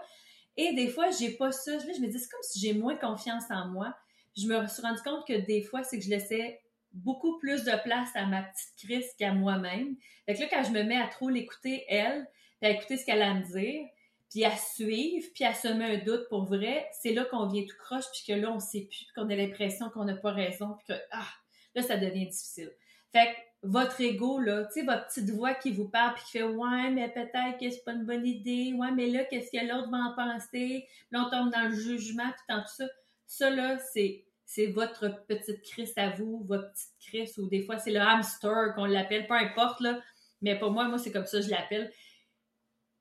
Et 0.58 0.74
des 0.74 0.88
fois, 0.90 1.10
j'ai 1.12 1.32
pas 1.32 1.52
ça. 1.52 1.78
je 1.80 2.02
me 2.02 2.08
dis, 2.08 2.20
c'est 2.20 2.30
comme 2.30 2.44
si 2.44 2.60
j'ai 2.60 2.74
moins 2.74 2.96
confiance 2.96 3.46
en 3.50 3.68
moi. 3.68 3.96
je 4.36 4.46
me 4.48 4.68
suis 4.68 4.82
rendu 4.82 5.02
compte 5.02 5.26
que 5.28 5.46
des 5.46 5.64
fois, 5.64 5.84
c'est 5.84 5.98
que 5.98 6.04
je 6.04 6.10
laissais 6.10 6.60
beaucoup 6.92 7.38
plus 7.38 7.64
de 7.64 7.82
place 7.84 8.10
à 8.16 8.26
ma 8.26 8.44
petite 8.44 8.74
Chris 8.78 9.06
qu'à 9.18 9.34
moi-même. 9.34 9.96
Fait 10.26 10.36
que 10.36 10.42
là, 10.42 10.48
quand 10.50 10.64
je 10.64 10.72
me 10.72 10.84
mets 10.84 10.98
à 10.98 11.08
trop 11.08 11.30
l'écouter, 11.30 11.86
elle, 11.88 12.28
puis 12.60 12.70
à 12.70 12.74
écouter 12.74 12.98
ce 12.98 13.06
qu'elle 13.06 13.22
a 13.22 13.32
à 13.32 13.34
me 13.36 13.44
dire, 13.44 13.88
puis 14.30 14.46
à 14.46 14.56
suivre, 14.56 15.28
puis 15.34 15.44
à 15.44 15.54
semer 15.54 15.86
un 15.86 15.98
doute 16.04 16.28
pour 16.30 16.46
vrai, 16.46 16.88
c'est 16.92 17.14
là 17.14 17.26
qu'on 17.26 17.48
vient 17.48 17.64
tout 17.64 17.78
croche, 17.78 18.06
puis 18.12 18.24
que 18.28 18.40
là, 18.40 18.52
on 18.52 18.60
sait 18.60 18.82
plus, 18.82 19.08
qu'on 19.16 19.30
a 19.30 19.36
l'impression 19.36 19.90
qu'on 19.90 20.06
n'a 20.06 20.16
pas 20.16 20.32
raison, 20.32 20.76
puis 20.78 20.94
que, 20.94 21.02
ah, 21.12 21.28
là, 21.76 21.82
ça 21.82 21.98
devient 21.98 22.28
difficile. 22.28 22.72
Fait 23.12 23.34
que 23.34 23.40
votre 23.62 24.00
ego, 24.00 24.40
là, 24.40 24.66
tu 24.66 24.74
sais, 24.80 24.86
votre 24.86 25.08
petite 25.08 25.30
voix 25.32 25.54
qui 25.54 25.72
vous 25.72 25.90
parle 25.90 26.14
puis 26.16 26.24
qui 26.24 26.32
fait 26.32 26.44
Ouais, 26.44 26.90
mais 26.92 27.10
peut-être 27.10 27.60
que 27.60 27.70
c'est 27.70 27.84
pas 27.84 27.92
une 27.92 28.06
bonne 28.06 28.26
idée, 28.26 28.74
ouais, 28.74 28.92
mais 28.92 29.08
là, 29.08 29.26
qu'est-ce 29.26 29.52
que 29.52 29.66
l'autre 29.66 29.90
va 29.90 29.98
en 29.98 30.16
penser? 30.16 30.88
Là, 31.12 31.26
on 31.26 31.30
tombe 31.30 31.52
dans 31.52 31.68
le 31.68 31.76
jugement 31.76 32.30
puis 32.30 32.56
dans 32.56 32.62
tout 32.62 32.74
ça. 32.76 32.86
Ça, 33.26 33.50
là, 33.50 33.78
c'est, 33.78 34.26
c'est 34.46 34.68
votre 34.68 35.26
petite 35.26 35.62
crise 35.64 35.94
à 35.98 36.12
vous, 36.12 36.46
votre 36.48 36.72
petite 36.72 36.96
crise, 37.00 37.38
ou 37.38 37.48
des 37.48 37.62
fois, 37.62 37.78
c'est 37.78 37.92
le 37.92 38.00
hamster 38.00 38.74
qu'on 38.76 38.86
l'appelle, 38.86 39.28
peu 39.28 39.36
importe, 39.36 39.82
là. 39.82 40.00
Mais 40.42 40.58
pour 40.58 40.72
moi, 40.72 40.88
moi, 40.88 40.98
c'est 40.98 41.12
comme 41.12 41.26
ça 41.26 41.40
que 41.40 41.46
je 41.46 41.50
l'appelle. 41.50 41.92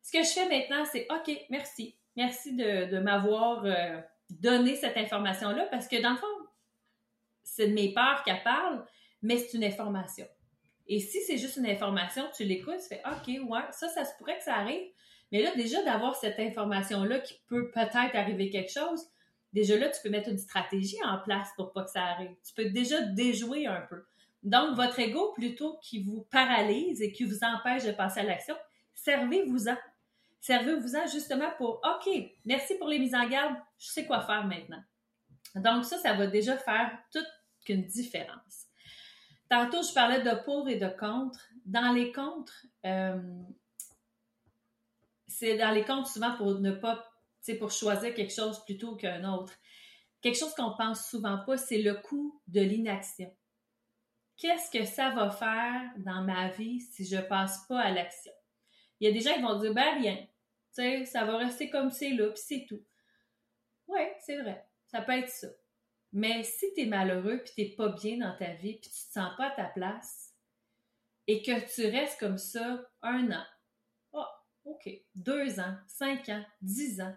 Ce 0.03 0.11
que 0.11 0.25
je 0.25 0.29
fais 0.31 0.49
maintenant, 0.49 0.85
c'est 0.91 1.07
OK, 1.11 1.31
merci. 1.51 1.97
Merci 2.17 2.57
de, 2.57 2.91
de 2.91 2.99
m'avoir 2.99 3.65
euh, 3.65 4.01
donné 4.29 4.75
cette 4.75 4.97
information-là 4.97 5.67
parce 5.71 5.87
que 5.87 6.03
dans 6.03 6.11
le 6.11 6.17
fond, 6.17 6.27
c'est 7.45 7.69
de 7.69 7.75
mes 7.75 7.93
peurs 7.93 8.23
qu'elle 8.25 8.43
parle, 8.43 8.85
mais 9.23 9.39
c'est 9.39 9.57
une 9.57 9.65
information. 9.65 10.27
Et 10.87 11.01
si 11.01 11.21
c'est 11.23 11.37
juste 11.37 11.57
une 11.57 11.67
information, 11.67 12.25
tu 12.35 12.45
l'écoutes, 12.45 12.81
tu 12.81 12.89
fais 12.89 13.03
OK, 13.05 13.49
ouais, 13.49 13.61
ça, 13.73 13.89
ça 13.89 14.05
se 14.05 14.17
pourrait 14.17 14.39
que 14.39 14.45
ça 14.45 14.55
arrive. 14.55 14.91
Mais 15.31 15.43
là, 15.43 15.55
déjà 15.55 15.83
d'avoir 15.83 16.17
cette 16.17 16.39
information-là 16.39 17.19
qui 17.21 17.35
peut 17.47 17.71
peut-être 17.71 18.15
arriver 18.15 18.49
quelque 18.49 18.73
chose, 18.73 19.07
déjà 19.53 19.79
là, 19.79 19.91
tu 19.91 20.01
peux 20.03 20.09
mettre 20.09 20.31
une 20.31 20.39
stratégie 20.39 20.97
en 21.05 21.19
place 21.19 21.49
pour 21.57 21.73
pas 21.73 21.85
que 21.85 21.91
ça 21.91 22.03
arrive. 22.03 22.35
Tu 22.47 22.55
peux 22.55 22.71
déjà 22.71 23.03
déjouer 23.03 23.67
un 23.67 23.83
peu. 23.83 24.03
Donc, 24.43 24.77
votre 24.77 24.99
ego, 24.99 25.33
plutôt 25.35 25.79
qui 25.83 26.03
vous 26.03 26.27
paralyse 26.31 27.03
et 27.03 27.13
qui 27.13 27.25
vous 27.25 27.45
empêche 27.45 27.85
de 27.85 27.93
passer 27.93 28.21
à 28.21 28.23
l'action, 28.23 28.57
servez-vous-en. 28.95 29.77
Servez-vous-en 30.41 31.07
justement 31.09 31.51
pour 31.59 31.83
OK, 31.85 32.09
merci 32.47 32.77
pour 32.77 32.89
les 32.89 32.99
mises 32.99 33.15
en 33.15 33.29
garde, 33.29 33.57
je 33.79 33.89
sais 33.89 34.07
quoi 34.07 34.23
faire 34.23 34.47
maintenant. 34.47 34.83
Donc, 35.57 35.85
ça, 35.85 35.99
ça 35.99 36.15
va 36.15 36.29
déjà 36.29 36.57
faire 36.57 36.97
toute 37.13 37.27
une 37.69 37.85
différence. 37.85 38.68
Tantôt, 39.49 39.83
je 39.83 39.95
parlais 39.95 40.23
de 40.23 40.43
pour 40.45 40.69
et 40.69 40.77
de 40.77 40.89
contre. 40.89 41.49
Dans 41.65 41.93
les 41.93 42.13
contres, 42.13 42.67
euh, 42.85 43.43
c'est 45.27 45.57
dans 45.57 45.71
les 45.71 45.85
contres 45.85 46.09
souvent 46.09 46.37
pour 46.37 46.61
ne 46.61 46.73
pas, 46.73 47.05
c'est 47.41 47.57
pour 47.57 47.71
choisir 47.71 48.15
quelque 48.15 48.33
chose 48.33 48.63
plutôt 48.65 48.97
qu'un 48.97 49.31
autre. 49.33 49.55
Quelque 50.21 50.39
chose 50.39 50.55
qu'on 50.55 50.75
pense 50.77 51.09
souvent 51.09 51.39
pas, 51.45 51.57
c'est 51.57 51.81
le 51.81 51.95
coût 51.95 52.41
de 52.49 52.61
l'inaction. 52.61 53.35
Qu'est-ce 54.37 54.71
que 54.71 54.85
ça 54.85 55.11
va 55.11 55.31
faire 55.31 55.91
dans 55.99 56.23
ma 56.23 56.49
vie 56.51 56.81
si 56.81 57.05
je 57.05 57.19
passe 57.19 57.67
pas 57.67 57.81
à 57.81 57.91
l'action? 57.91 58.33
Il 59.01 59.09
y 59.09 59.11
a 59.11 59.13
des 59.13 59.21
gens 59.21 59.35
qui 59.35 59.43
vont 59.43 59.59
dire, 59.59 59.75
ben 59.75 59.99
rien, 59.99 60.17
tu 60.17 60.29
sais, 60.73 61.05
ça 61.05 61.25
va 61.25 61.39
rester 61.39 61.71
comme 61.71 61.91
c'est 61.91 62.11
là, 62.11 62.29
puis 62.31 62.43
c'est 62.45 62.67
tout. 62.69 62.83
Oui, 63.87 64.01
c'est 64.21 64.37
vrai, 64.37 64.67
ça 64.87 65.01
peut 65.01 65.13
être 65.13 65.29
ça. 65.29 65.49
Mais 66.13 66.43
si 66.43 66.73
tu 66.75 66.83
es 66.83 66.87
malheureux, 66.87 67.43
puis 67.45 67.71
tu 67.71 67.77
pas 67.77 67.89
bien 67.89 68.19
dans 68.19 68.37
ta 68.37 68.53
vie, 68.55 68.79
puis 68.81 68.91
tu 68.91 69.07
te 69.07 69.13
sens 69.13 69.31
pas 69.37 69.49
à 69.49 69.51
ta 69.51 69.65
place, 69.65 70.33
et 71.27 71.43
que 71.43 71.75
tu 71.75 71.87
restes 71.87 72.19
comme 72.19 72.39
ça 72.39 72.81
un 73.03 73.31
an, 73.31 73.45
oh, 74.13 74.25
OK, 74.65 74.89
deux 75.15 75.61
ans, 75.61 75.75
cinq 75.87 76.29
ans, 76.31 76.43
dix 76.63 77.01
ans. 77.01 77.15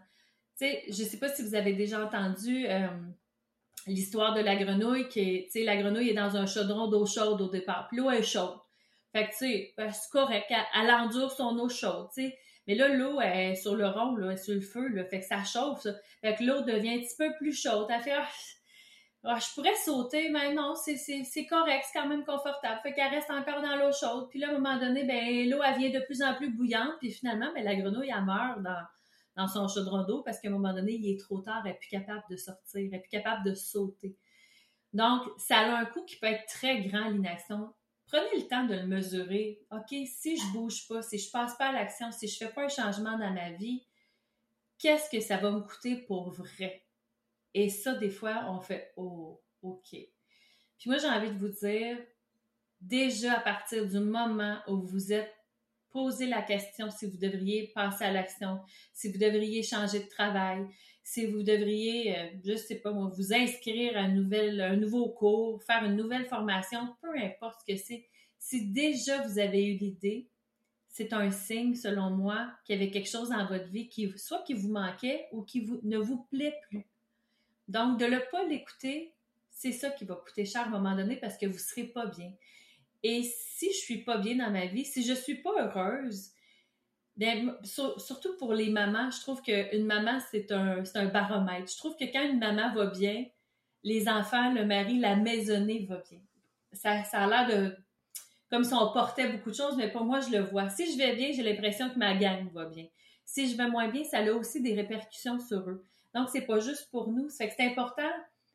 Tu 0.58 0.66
sais, 0.66 0.84
je 0.88 1.04
sais 1.04 1.18
pas 1.18 1.30
si 1.30 1.44
vous 1.44 1.56
avez 1.56 1.74
déjà 1.74 2.06
entendu 2.06 2.68
euh, 2.68 2.88
l'histoire 3.88 4.34
de 4.34 4.42
la 4.42 4.58
grenouille 4.58 5.08
qui 5.08 5.46
tu 5.46 5.52
sais, 5.52 5.64
la 5.64 5.82
grenouille 5.82 6.10
est 6.10 6.14
dans 6.14 6.36
un 6.36 6.46
chaudron 6.46 6.88
d'eau 6.88 7.06
chaude 7.06 7.42
au 7.42 7.50
départ, 7.50 7.88
puis 7.88 7.98
l'eau 7.98 8.12
est 8.12 8.24
chaude. 8.24 8.60
Fait 9.14 9.26
que, 9.26 9.32
tu 9.32 9.38
sais, 9.38 9.74
ben, 9.78 9.92
c'est 9.92 10.10
correct, 10.10 10.46
elle, 10.50 10.92
endure 10.92 11.32
son 11.32 11.58
eau 11.60 11.70
chaude, 11.70 12.10
tu 12.14 12.24
sais. 12.24 12.38
Mais 12.68 12.76
là, 12.76 12.90
l'eau 12.90 13.20
est 13.20 13.56
sur 13.56 13.76
le 13.76 13.88
rond, 13.88 14.16
là, 14.16 14.38
sur 14.38 14.54
le 14.54 14.62
feu, 14.62 14.88
là, 14.90 15.04
fait 15.06 15.22
que 15.22 15.26
ça 15.26 15.44
chauffe, 15.44 15.82
ça. 15.82 15.94
Fait 16.22 16.36
que 16.36 16.44
l'eau 16.44 16.62
devient 16.62 16.96
un 16.96 17.00
petit 17.00 17.18
peu 17.18 17.34
plus 17.38 17.60
chaude. 17.60 17.88
Elle 17.90 18.02
fait, 18.02 18.14
ah, 18.14 18.28
ah, 19.24 19.38
je 19.38 19.54
pourrais 19.54 19.76
sauter, 19.76 20.30
mais 20.30 20.54
non, 20.54 20.74
c'est 20.76 21.46
correct, 21.46 21.86
c'est 21.86 22.00
quand 22.00 22.08
même 22.08 22.26
confortable. 22.26 22.80
Fait 22.82 22.94
qu'elle 22.94 23.12
reste 23.12 23.30
encore 23.30 23.62
dans 23.62 23.76
l'eau 23.76 23.92
chaude. 23.92 24.30
Puis 24.30 24.40
là, 24.40 24.48
à 24.48 24.52
un 24.52 24.54
moment 24.54 24.80
donné, 24.80 25.04
ben, 25.04 25.48
l'eau, 25.48 25.62
elle 25.64 25.78
vient 25.78 25.92
de 25.92 26.04
plus 26.04 26.24
en 26.24 26.34
plus 26.34 26.50
bouillante. 26.50 26.94
Puis 27.00 27.12
finalement, 27.12 27.52
ben, 27.54 27.64
la 27.64 27.76
grenouille, 27.76 28.12
elle 28.16 28.26
meurt 28.26 28.62
dans, 28.64 29.48
son 29.48 29.68
chaudron 29.68 30.06
d'eau 30.06 30.24
parce 30.24 30.40
qu'à 30.40 30.48
un 30.48 30.52
moment 30.52 30.74
donné, 30.74 30.94
il 30.94 31.14
est 31.14 31.20
trop 31.20 31.40
tard, 31.40 31.62
elle 31.66 31.72
n'est 31.72 31.78
plus 31.78 31.90
capable 31.90 32.24
de 32.32 32.36
sortir, 32.36 32.82
elle 32.82 32.90
n'est 32.90 33.00
plus 33.00 33.10
capable 33.10 33.46
de 33.46 33.54
sauter. 33.54 34.18
Donc, 34.94 35.22
ça 35.38 35.60
a 35.60 35.78
un 35.78 35.86
coût 35.86 36.04
qui 36.04 36.18
peut 36.18 36.28
être 36.28 36.46
très 36.48 36.82
grand, 36.82 37.10
l'inaction. 37.10 37.74
Prenez 38.08 38.42
le 38.42 38.48
temps 38.48 38.66
de 38.66 38.74
le 38.74 38.88
mesurer. 38.88 39.62
OK, 39.72 39.96
si 40.06 40.36
je 40.36 40.52
bouge 40.52 40.88
pas, 40.88 41.04
si 41.04 41.20
je 41.20 41.30
passe 41.30 41.56
pas 41.58 41.68
à 41.68 41.72
l'action, 41.72 42.12
si 42.12 42.28
je 42.28 42.38
fais 42.38 42.52
pas 42.52 42.64
un 42.64 42.70
changement 42.70 43.18
dans 43.20 43.32
ma 43.32 43.52
vie, 43.52 43.86
qu'est-ce 44.80 45.10
que 45.12 45.22
ça 45.22 45.38
va 45.38 45.52
me 45.52 45.62
coûter 45.62 45.96
pour 45.96 46.32
vrai? 46.32 46.84
Et 47.54 47.70
ça, 47.70 47.96
des 47.96 48.10
fois, 48.10 48.46
on 48.50 48.62
fait 48.62 48.94
Oh, 48.96 49.42
OK. 49.62 49.90
Puis 49.90 50.90
moi, 50.90 50.98
j'ai 50.98 51.08
envie 51.08 51.30
de 51.30 51.38
vous 51.38 51.50
dire, 51.50 51.98
déjà 52.80 53.34
à 53.34 53.40
partir 53.40 53.88
du 53.88 54.00
moment 54.00 54.58
où 54.68 54.82
vous 54.82 55.14
êtes 55.14 55.34
posé 55.92 56.26
la 56.26 56.42
question 56.42 56.90
si 56.90 57.06
vous 57.06 57.18
devriez 57.18 57.72
passer 57.76 58.06
à 58.06 58.12
l'action, 58.12 58.60
si 58.94 59.12
vous 59.12 59.20
devriez 59.20 59.62
changer 59.62 60.00
de 60.00 60.08
travail, 60.08 60.66
si 61.04 61.26
vous 61.26 61.44
devriez, 61.44 62.18
euh, 62.18 62.28
je 62.46 62.56
sais 62.56 62.76
pas 62.76 62.92
moi, 62.92 63.12
vous 63.16 63.34
inscrire 63.34 63.98
à 63.98 64.02
un, 64.02 64.10
nouvel, 64.10 64.62
un 64.62 64.78
nouveau 64.78 65.10
cours, 65.10 65.62
faire 65.64 65.84
une 65.84 65.96
nouvelle 65.96 66.26
formation, 66.26 66.96
peu 67.02 67.18
importe 67.20 67.62
ce 67.62 67.74
que 67.74 67.80
c'est, 67.80 68.08
si 68.40 68.72
déjà 68.72 69.22
vous 69.28 69.40
avez 69.40 69.66
eu 69.68 69.78
l'idée, 69.78 70.30
c'est 70.88 71.14
un 71.14 71.32
signe, 71.32 71.76
selon 71.76 72.10
moi, 72.12 72.52
qu'il 72.66 72.76
y 72.76 72.82
avait 72.82 72.92
quelque 72.92 73.10
chose 73.10 73.30
dans 73.30 73.46
votre 73.46 73.70
vie 73.70 73.88
qui, 73.88 74.12
soit 74.18 74.44
qui 74.44 74.54
vous 74.54 74.70
manquait 74.70 75.28
ou 75.32 75.44
qui 75.44 75.62
vous, 75.62 75.80
ne 75.84 75.98
vous 75.98 76.24
plaît 76.30 76.58
plus. 76.70 76.86
Donc, 77.72 77.98
de 78.00 78.06
ne 78.06 78.20
pas 78.32 78.44
l'écouter, 78.44 79.14
c'est 79.50 79.72
ça 79.72 79.92
qui 79.92 80.04
va 80.04 80.16
coûter 80.16 80.44
cher 80.44 80.64
à 80.64 80.66
un 80.66 80.70
moment 80.70 80.94
donné 80.94 81.16
parce 81.16 81.38
que 81.38 81.46
vous 81.46 81.54
ne 81.54 81.58
serez 81.58 81.86
pas 81.86 82.06
bien. 82.06 82.34
Et 83.02 83.24
si 83.24 83.68
je 83.68 83.78
ne 83.78 83.82
suis 83.82 84.04
pas 84.04 84.18
bien 84.18 84.36
dans 84.36 84.52
ma 84.52 84.66
vie, 84.66 84.84
si 84.84 85.04
je 85.04 85.12
ne 85.12 85.18
suis 85.18 85.36
pas 85.36 85.52
heureuse, 85.58 86.32
bien, 87.16 87.58
surtout 87.64 88.36
pour 88.38 88.54
les 88.54 88.70
mamans, 88.70 89.10
je 89.10 89.22
trouve 89.22 89.42
qu'une 89.42 89.86
maman, 89.86 90.20
c'est 90.32 90.52
un, 90.52 90.84
baromètre. 91.06 91.72
Je 91.72 91.78
trouve 91.78 91.96
que 91.96 92.04
quand 92.12 92.24
une 92.24 92.40
maman 92.40 92.74
va 92.74 92.88
bien, 92.88 93.26
les 93.84 94.10
enfants, 94.10 94.52
le 94.52 94.66
mari, 94.66 95.00
la 95.00 95.16
maisonnée 95.16 95.86
va 95.88 96.04
bien. 96.10 96.20
Ça, 96.74 97.06
ça 97.06 97.20
a 97.20 97.28
l'air 97.28 97.48
de 97.48 97.78
comme 98.50 98.66
si 98.66 98.74
on 98.74 98.92
portait 98.92 99.30
beaucoup 99.30 99.52
de 99.52 99.56
choses, 99.56 99.78
mais 99.78 99.90
pour 99.90 100.04
moi, 100.04 100.20
je 100.20 100.30
le 100.30 100.44
vois. 100.44 100.70
Si 100.70 100.92
je 100.92 100.98
vais 100.98 101.16
bien, 101.16 101.32
j'ai 101.34 101.42
l'impression 101.42 101.90
que 101.90 101.98
ma 101.98 102.16
gang 102.16 102.52
va 102.52 102.66
bien. 102.66 102.88
Si 103.24 103.50
je 103.50 103.56
vais 103.56 103.70
moins 103.70 103.88
bien, 103.88 104.04
ça 104.04 104.18
a 104.18 104.32
aussi 104.34 104.62
des 104.62 104.74
répercussions 104.74 105.40
sur 105.40 105.60
eux. 105.70 105.86
Donc, 106.14 106.30
c'est 106.30 106.46
pas 106.46 106.60
juste 106.60 106.90
pour 106.92 107.10
nous. 107.12 107.30
C'est 107.30 107.54
important 107.60 108.10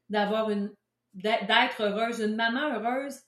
d'avoir 0.09 0.51
une, 0.51 0.75
d'être 1.15 1.83
heureuse. 1.83 2.21
Une 2.21 2.37
maman 2.37 2.75
heureuse, 2.75 3.21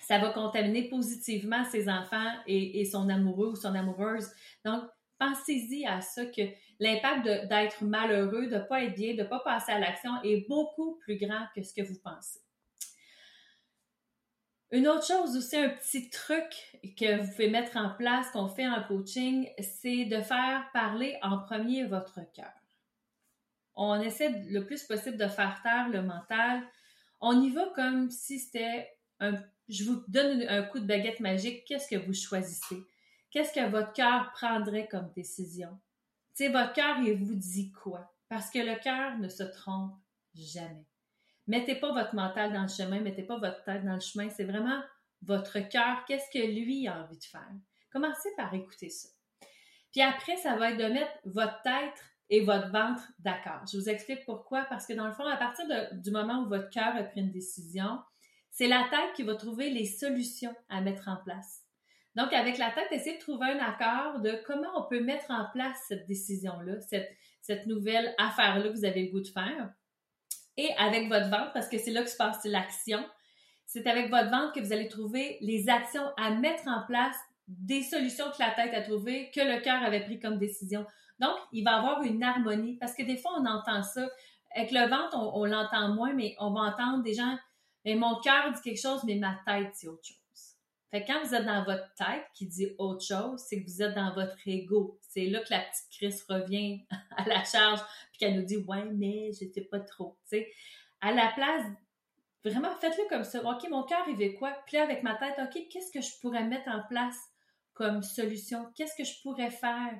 ça 0.00 0.18
va 0.18 0.30
contaminer 0.30 0.88
positivement 0.88 1.64
ses 1.64 1.88
enfants 1.88 2.32
et, 2.46 2.84
son 2.84 3.08
amoureux 3.08 3.48
ou 3.48 3.56
son 3.56 3.74
amoureuse. 3.74 4.28
Donc, 4.64 4.84
pensez-y 5.18 5.86
à 5.86 6.00
ça 6.00 6.26
que 6.26 6.42
l'impact 6.78 7.24
d'être 7.24 7.82
malheureux, 7.84 8.46
de 8.46 8.56
ne 8.56 8.60
pas 8.60 8.84
être 8.84 8.94
bien, 8.94 9.14
de 9.14 9.22
ne 9.22 9.28
pas 9.28 9.40
passer 9.40 9.72
à 9.72 9.78
l'action 9.78 10.10
est 10.22 10.46
beaucoup 10.48 10.96
plus 10.96 11.16
grand 11.16 11.46
que 11.54 11.62
ce 11.62 11.74
que 11.74 11.82
vous 11.82 11.98
pensez. 12.02 12.40
Une 14.70 14.86
autre 14.86 15.06
chose 15.06 15.34
aussi, 15.34 15.56
un 15.56 15.70
petit 15.70 16.10
truc 16.10 16.44
que 16.98 17.22
vous 17.22 17.30
pouvez 17.30 17.48
mettre 17.48 17.78
en 17.78 17.94
place, 17.96 18.30
qu'on 18.32 18.48
fait 18.48 18.68
en 18.68 18.82
coaching, 18.82 19.48
c'est 19.58 20.04
de 20.04 20.20
faire 20.20 20.68
parler 20.74 21.18
en 21.22 21.38
premier 21.38 21.86
votre 21.86 22.20
cœur 22.34 22.52
on 23.78 24.00
essaie 24.00 24.30
le 24.48 24.66
plus 24.66 24.82
possible 24.82 25.16
de 25.16 25.28
faire 25.28 25.60
taire 25.62 25.88
le 25.88 26.02
mental. 26.02 26.62
On 27.20 27.40
y 27.40 27.50
va 27.50 27.66
comme 27.74 28.10
si 28.10 28.40
c'était 28.40 28.90
un. 29.20 29.34
Je 29.68 29.84
vous 29.84 30.02
donne 30.08 30.42
un 30.48 30.62
coup 30.62 30.80
de 30.80 30.86
baguette 30.86 31.20
magique. 31.20 31.64
Qu'est-ce 31.64 31.88
que 31.88 32.04
vous 32.04 32.14
choisissez? 32.14 32.82
Qu'est-ce 33.30 33.52
que 33.52 33.70
votre 33.70 33.92
cœur 33.92 34.32
prendrait 34.32 34.88
comme 34.88 35.12
décision? 35.12 35.78
Sais, 36.34 36.48
votre 36.48 36.72
cœur, 36.72 36.98
il 37.00 37.14
vous 37.14 37.34
dit 37.34 37.70
quoi? 37.72 38.12
Parce 38.28 38.50
que 38.50 38.58
le 38.58 38.76
cœur 38.82 39.18
ne 39.18 39.28
se 39.28 39.42
trompe 39.42 39.94
jamais. 40.34 40.86
Mettez 41.46 41.76
pas 41.76 41.92
votre 41.92 42.14
mental 42.14 42.52
dans 42.52 42.62
le 42.62 42.68
chemin, 42.68 43.00
mettez 43.00 43.22
pas 43.22 43.38
votre 43.38 43.62
tête 43.64 43.84
dans 43.84 43.94
le 43.94 44.00
chemin. 44.00 44.28
C'est 44.30 44.44
vraiment 44.44 44.82
votre 45.22 45.60
cœur. 45.60 46.04
Qu'est-ce 46.06 46.30
que 46.32 46.44
lui 46.44 46.88
a 46.88 47.02
envie 47.02 47.18
de 47.18 47.24
faire? 47.24 47.50
Commencez 47.92 48.30
par 48.36 48.52
écouter 48.54 48.88
ça. 48.88 49.08
Puis 49.92 50.02
après, 50.02 50.36
ça 50.36 50.56
va 50.56 50.70
être 50.70 50.78
de 50.78 50.92
mettre 50.92 51.12
votre 51.24 51.62
tête 51.62 52.04
et 52.30 52.40
votre 52.40 52.70
ventre 52.70 53.02
d'accord. 53.20 53.62
Je 53.70 53.78
vous 53.78 53.88
explique 53.88 54.24
pourquoi. 54.24 54.64
Parce 54.68 54.86
que 54.86 54.92
dans 54.92 55.06
le 55.06 55.12
fond, 55.12 55.26
à 55.26 55.36
partir 55.36 55.64
du 55.92 56.10
moment 56.10 56.42
où 56.42 56.48
votre 56.48 56.70
cœur 56.70 56.94
a 56.96 57.02
pris 57.02 57.20
une 57.20 57.30
décision, 57.30 57.98
c'est 58.50 58.68
la 58.68 58.86
tête 58.90 59.14
qui 59.14 59.22
va 59.22 59.34
trouver 59.34 59.70
les 59.70 59.86
solutions 59.86 60.54
à 60.68 60.80
mettre 60.80 61.08
en 61.08 61.16
place. 61.24 61.64
Donc, 62.14 62.32
avec 62.32 62.58
la 62.58 62.70
tête, 62.70 62.88
essayez 62.90 63.16
de 63.16 63.22
trouver 63.22 63.46
un 63.46 63.60
accord 63.60 64.20
de 64.20 64.42
comment 64.44 64.68
on 64.76 64.88
peut 64.88 65.00
mettre 65.00 65.30
en 65.30 65.46
place 65.52 65.76
cette 65.86 66.06
décision-là, 66.06 66.80
cette, 66.80 67.10
cette 67.40 67.66
nouvelle 67.66 68.14
affaire-là 68.18 68.68
que 68.68 68.76
vous 68.76 68.84
avez 68.84 69.04
le 69.04 69.12
goût 69.12 69.20
de 69.20 69.28
faire. 69.28 69.72
Et 70.56 70.70
avec 70.78 71.08
votre 71.08 71.30
ventre, 71.30 71.52
parce 71.52 71.68
que 71.68 71.78
c'est 71.78 71.92
là 71.92 72.02
que 72.02 72.10
se 72.10 72.16
passe 72.16 72.44
l'action, 72.44 73.04
c'est 73.66 73.86
avec 73.86 74.10
votre 74.10 74.30
ventre 74.30 74.52
que 74.52 74.60
vous 74.60 74.72
allez 74.72 74.88
trouver 74.88 75.38
les 75.40 75.68
actions 75.68 76.02
à 76.16 76.30
mettre 76.30 76.66
en 76.66 76.84
place, 76.86 77.16
des 77.46 77.82
solutions 77.82 78.26
que 78.30 78.42
la 78.42 78.50
tête 78.50 78.74
a 78.74 78.82
trouvées, 78.82 79.30
que 79.30 79.40
le 79.40 79.60
cœur 79.60 79.82
avait 79.82 80.04
pris 80.04 80.18
comme 80.18 80.38
décision. 80.38 80.84
Donc, 81.20 81.36
il 81.52 81.64
va 81.64 81.76
avoir 81.76 82.02
une 82.02 82.22
harmonie 82.22 82.76
parce 82.76 82.94
que 82.94 83.02
des 83.02 83.16
fois, 83.16 83.32
on 83.38 83.46
entend 83.46 83.82
ça. 83.82 84.08
Avec 84.54 84.70
le 84.72 84.88
ventre, 84.88 85.16
on, 85.16 85.44
l'entend 85.44 85.94
moins, 85.94 86.14
mais 86.14 86.34
on 86.38 86.52
va 86.52 86.60
entendre 86.60 87.02
des 87.02 87.14
gens, 87.14 87.36
mais 87.84 87.94
mon 87.94 88.18
cœur 88.20 88.52
dit 88.52 88.60
quelque 88.62 88.80
chose, 88.80 89.04
mais 89.04 89.16
ma 89.16 89.38
tête 89.46 89.72
dit 89.78 89.88
autre 89.88 90.04
chose. 90.04 90.18
Fait 90.90 91.04
que 91.04 91.12
quand 91.12 91.22
vous 91.22 91.34
êtes 91.34 91.44
dans 91.44 91.64
votre 91.64 91.92
tête 91.94 92.24
qui 92.34 92.46
dit 92.46 92.68
autre 92.78 93.04
chose, 93.04 93.44
c'est 93.46 93.62
que 93.62 93.66
vous 93.68 93.82
êtes 93.82 93.94
dans 93.94 94.14
votre 94.14 94.36
ego. 94.46 94.98
C'est 95.02 95.26
là 95.26 95.40
que 95.40 95.50
la 95.50 95.60
petite 95.60 95.86
Chris 95.90 96.22
revient 96.28 96.86
à 97.16 97.28
la 97.28 97.44
charge 97.44 97.80
puis 98.10 98.18
qu'elle 98.18 98.36
nous 98.36 98.46
dit 98.46 98.56
ouais 98.56 98.84
mais 98.86 99.30
je 99.32 99.44
sais 99.52 99.68
pas 99.70 99.80
trop. 99.80 100.16
sais. 100.24 100.50
À 101.02 101.12
la 101.12 101.30
place, 101.32 101.62
vraiment 102.42 102.74
faites-le 102.80 103.06
comme 103.10 103.24
ça. 103.24 103.40
Ok 103.44 103.68
mon 103.68 103.82
cœur 103.82 104.02
il 104.08 104.16
veut 104.16 104.32
quoi? 104.38 104.56
Puis 104.66 104.78
là 104.78 104.84
avec 104.84 105.02
ma 105.02 105.14
tête, 105.16 105.34
ok 105.38 105.62
qu'est-ce 105.70 105.92
que 105.92 106.00
je 106.00 106.18
pourrais 106.22 106.44
mettre 106.44 106.68
en 106.70 106.82
place 106.88 107.18
comme 107.74 108.02
solution? 108.02 108.72
Qu'est-ce 108.74 108.96
que 108.96 109.04
je 109.04 109.20
pourrais 109.22 109.50
faire? 109.50 109.94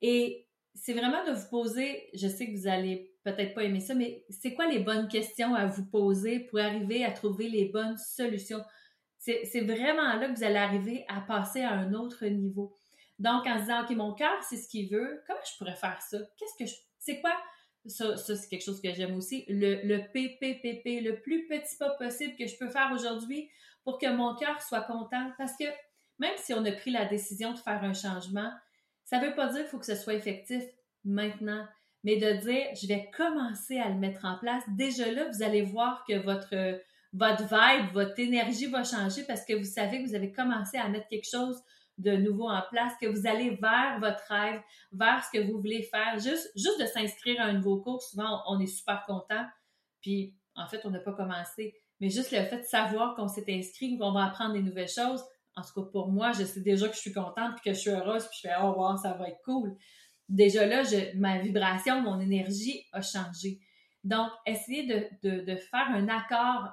Et 0.00 0.46
c'est 0.74 0.92
vraiment 0.92 1.24
de 1.24 1.32
vous 1.32 1.48
poser, 1.48 2.08
je 2.14 2.28
sais 2.28 2.46
que 2.46 2.56
vous 2.56 2.66
allez 2.66 3.12
peut-être 3.24 3.54
pas 3.54 3.64
aimer 3.64 3.80
ça, 3.80 3.94
mais 3.94 4.24
c'est 4.30 4.54
quoi 4.54 4.66
les 4.66 4.78
bonnes 4.78 5.08
questions 5.08 5.54
à 5.54 5.66
vous 5.66 5.84
poser 5.84 6.40
pour 6.40 6.58
arriver 6.58 7.04
à 7.04 7.10
trouver 7.10 7.48
les 7.48 7.66
bonnes 7.66 7.98
solutions? 7.98 8.62
C'est 9.18 9.60
vraiment 9.60 10.16
là 10.16 10.28
que 10.28 10.36
vous 10.36 10.44
allez 10.44 10.56
arriver 10.56 11.04
à 11.08 11.20
passer 11.20 11.60
à 11.60 11.72
un 11.72 11.92
autre 11.92 12.24
niveau. 12.26 12.74
Donc, 13.18 13.46
en 13.46 13.56
se 13.56 13.62
disant, 13.62 13.82
OK, 13.82 13.90
mon 13.90 14.14
cœur, 14.14 14.42
c'est 14.48 14.56
ce 14.56 14.66
qu'il 14.66 14.88
veut, 14.88 15.22
comment 15.26 15.40
je 15.44 15.58
pourrais 15.58 15.76
faire 15.76 16.00
ça? 16.00 16.18
Qu'est-ce 16.38 16.56
que 16.58 16.70
je. 16.70 16.74
C'est 16.98 17.20
quoi? 17.20 17.36
Ça, 17.84 18.16
ça 18.16 18.34
c'est 18.34 18.48
quelque 18.48 18.64
chose 18.64 18.80
que 18.80 18.92
j'aime 18.94 19.14
aussi. 19.14 19.44
Le, 19.48 19.82
le 19.84 19.98
PPPP, 20.10 21.04
le 21.04 21.20
plus 21.20 21.46
petit 21.46 21.76
pas 21.76 21.90
possible 21.90 22.34
que 22.36 22.46
je 22.46 22.56
peux 22.56 22.68
faire 22.68 22.90
aujourd'hui 22.94 23.50
pour 23.84 23.98
que 23.98 24.10
mon 24.10 24.34
cœur 24.36 24.60
soit 24.62 24.82
content. 24.82 25.32
Parce 25.36 25.54
que 25.58 25.64
même 26.18 26.34
si 26.38 26.54
on 26.54 26.64
a 26.64 26.72
pris 26.72 26.90
la 26.90 27.04
décision 27.04 27.52
de 27.52 27.58
faire 27.58 27.84
un 27.84 27.92
changement, 27.92 28.50
ça 29.10 29.18
ne 29.18 29.26
veut 29.26 29.34
pas 29.34 29.48
dire 29.48 29.62
qu'il 29.62 29.66
faut 29.66 29.78
que 29.80 29.86
ce 29.86 29.96
soit 29.96 30.14
effectif 30.14 30.62
maintenant, 31.04 31.66
mais 32.04 32.16
de 32.16 32.30
dire, 32.42 32.66
je 32.80 32.86
vais 32.86 33.10
commencer 33.16 33.76
à 33.76 33.88
le 33.88 33.96
mettre 33.96 34.24
en 34.24 34.38
place. 34.38 34.62
Déjà 34.76 35.10
là, 35.10 35.28
vous 35.28 35.42
allez 35.42 35.62
voir 35.62 36.04
que 36.08 36.16
votre, 36.16 36.80
votre 37.12 37.42
vibe, 37.42 37.92
votre 37.92 38.16
énergie 38.20 38.66
va 38.66 38.84
changer 38.84 39.24
parce 39.24 39.44
que 39.44 39.54
vous 39.54 39.64
savez 39.64 40.00
que 40.00 40.08
vous 40.08 40.14
avez 40.14 40.30
commencé 40.30 40.78
à 40.78 40.88
mettre 40.88 41.08
quelque 41.08 41.28
chose 41.28 41.60
de 41.98 42.12
nouveau 42.12 42.48
en 42.48 42.62
place, 42.70 42.92
que 43.02 43.08
vous 43.08 43.26
allez 43.26 43.58
vers 43.60 43.98
votre 43.98 44.22
rêve, 44.28 44.60
vers 44.92 45.24
ce 45.24 45.36
que 45.36 45.44
vous 45.44 45.58
voulez 45.58 45.82
faire. 45.82 46.14
Juste, 46.20 46.48
juste 46.54 46.80
de 46.80 46.86
s'inscrire 46.86 47.40
à 47.40 47.46
un 47.46 47.54
nouveau 47.54 47.80
cours, 47.80 48.00
souvent, 48.00 48.44
on 48.46 48.60
est 48.60 48.66
super 48.66 49.04
content. 49.06 49.44
Puis, 50.02 50.36
en 50.54 50.68
fait, 50.68 50.82
on 50.84 50.90
n'a 50.90 51.00
pas 51.00 51.14
commencé. 51.14 51.74
Mais 51.98 52.10
juste 52.10 52.30
le 52.30 52.44
fait 52.44 52.58
de 52.58 52.64
savoir 52.64 53.16
qu'on 53.16 53.26
s'est 53.26 53.44
inscrit, 53.48 53.98
qu'on 53.98 54.12
va 54.12 54.26
apprendre 54.26 54.52
des 54.52 54.62
nouvelles 54.62 54.88
choses, 54.88 55.24
en 55.56 55.62
tout 55.62 55.82
cas 55.82 55.90
pour 55.90 56.10
moi, 56.10 56.32
je 56.32 56.44
sais 56.44 56.60
déjà 56.60 56.88
que 56.88 56.94
je 56.94 57.00
suis 57.00 57.12
contente, 57.12 57.54
puis 57.56 57.70
que 57.70 57.72
je 57.74 57.80
suis 57.80 57.90
heureuse, 57.90 58.26
puis 58.26 58.40
je 58.42 58.48
fais 58.48 58.54
«Oh 58.62 58.74
wow, 58.76 58.96
ça 58.96 59.14
va 59.14 59.28
être 59.28 59.40
cool». 59.44 59.76
Déjà 60.28 60.66
là, 60.66 60.82
ma 61.16 61.38
vibration, 61.38 62.02
mon 62.02 62.20
énergie 62.20 62.84
a 62.92 63.02
changé. 63.02 63.60
Donc, 64.04 64.30
essayez 64.46 64.86
de, 64.86 65.56
faire 65.56 65.88
un 65.90 66.08
accord 66.08 66.72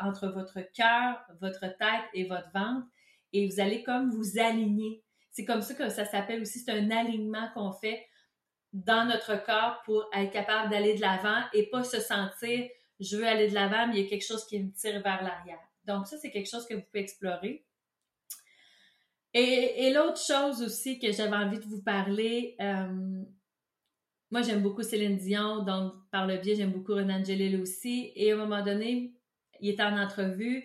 entre 0.00 0.28
votre 0.28 0.60
cœur, 0.74 1.18
votre 1.40 1.60
tête 1.60 2.04
et 2.14 2.24
votre 2.24 2.50
ventre 2.52 2.86
et 3.32 3.48
vous 3.48 3.60
allez 3.60 3.82
comme 3.82 4.10
vous 4.10 4.38
aligner. 4.38 5.02
C'est 5.30 5.44
comme 5.44 5.62
ça 5.62 5.74
que 5.74 5.88
ça 5.88 6.04
s'appelle 6.04 6.42
aussi, 6.42 6.58
c'est 6.58 6.72
un 6.72 6.90
alignement 6.90 7.48
qu'on 7.54 7.72
fait 7.72 8.06
dans 8.72 9.06
notre 9.06 9.42
corps 9.44 9.80
pour 9.84 10.08
être 10.14 10.30
capable 10.30 10.70
d'aller 10.70 10.94
de 10.94 11.00
l'avant 11.00 11.40
et 11.54 11.68
pas 11.70 11.82
se 11.82 12.00
sentir 12.00 12.68
je 13.00 13.16
veux 13.16 13.26
aller 13.26 13.48
de 13.48 13.54
l'avant, 13.54 13.88
mais 13.88 13.98
il 13.98 14.02
y 14.04 14.06
a 14.06 14.08
quelque 14.08 14.26
chose 14.26 14.46
qui 14.46 14.62
me 14.62 14.70
tire 14.72 15.00
vers 15.02 15.22
l'arrière. 15.22 15.58
Donc, 15.84 16.06
ça, 16.06 16.18
c'est 16.18 16.30
quelque 16.30 16.48
chose 16.48 16.66
que 16.66 16.74
vous 16.74 16.82
pouvez 16.82 17.00
explorer. 17.00 17.64
Et, 19.32 19.92
l'autre 19.92 20.20
chose 20.20 20.62
aussi 20.62 20.98
que 20.98 21.12
j'avais 21.12 21.36
envie 21.36 21.58
de 21.58 21.64
vous 21.64 21.82
parler, 21.82 22.56
euh, 22.60 23.22
moi, 24.30 24.42
j'aime 24.42 24.62
beaucoup 24.62 24.82
Céline 24.82 25.16
Dion, 25.16 25.62
donc 25.62 25.92
par 26.10 26.26
le 26.26 26.36
biais, 26.38 26.56
j'aime 26.56 26.72
beaucoup 26.72 26.94
Renan 26.94 27.20
Angelil 27.20 27.60
aussi. 27.60 28.12
Et 28.16 28.32
à 28.32 28.34
un 28.34 28.38
moment 28.38 28.64
donné, 28.64 29.14
il 29.60 29.70
était 29.70 29.82
en 29.82 29.98
entrevue 29.98 30.64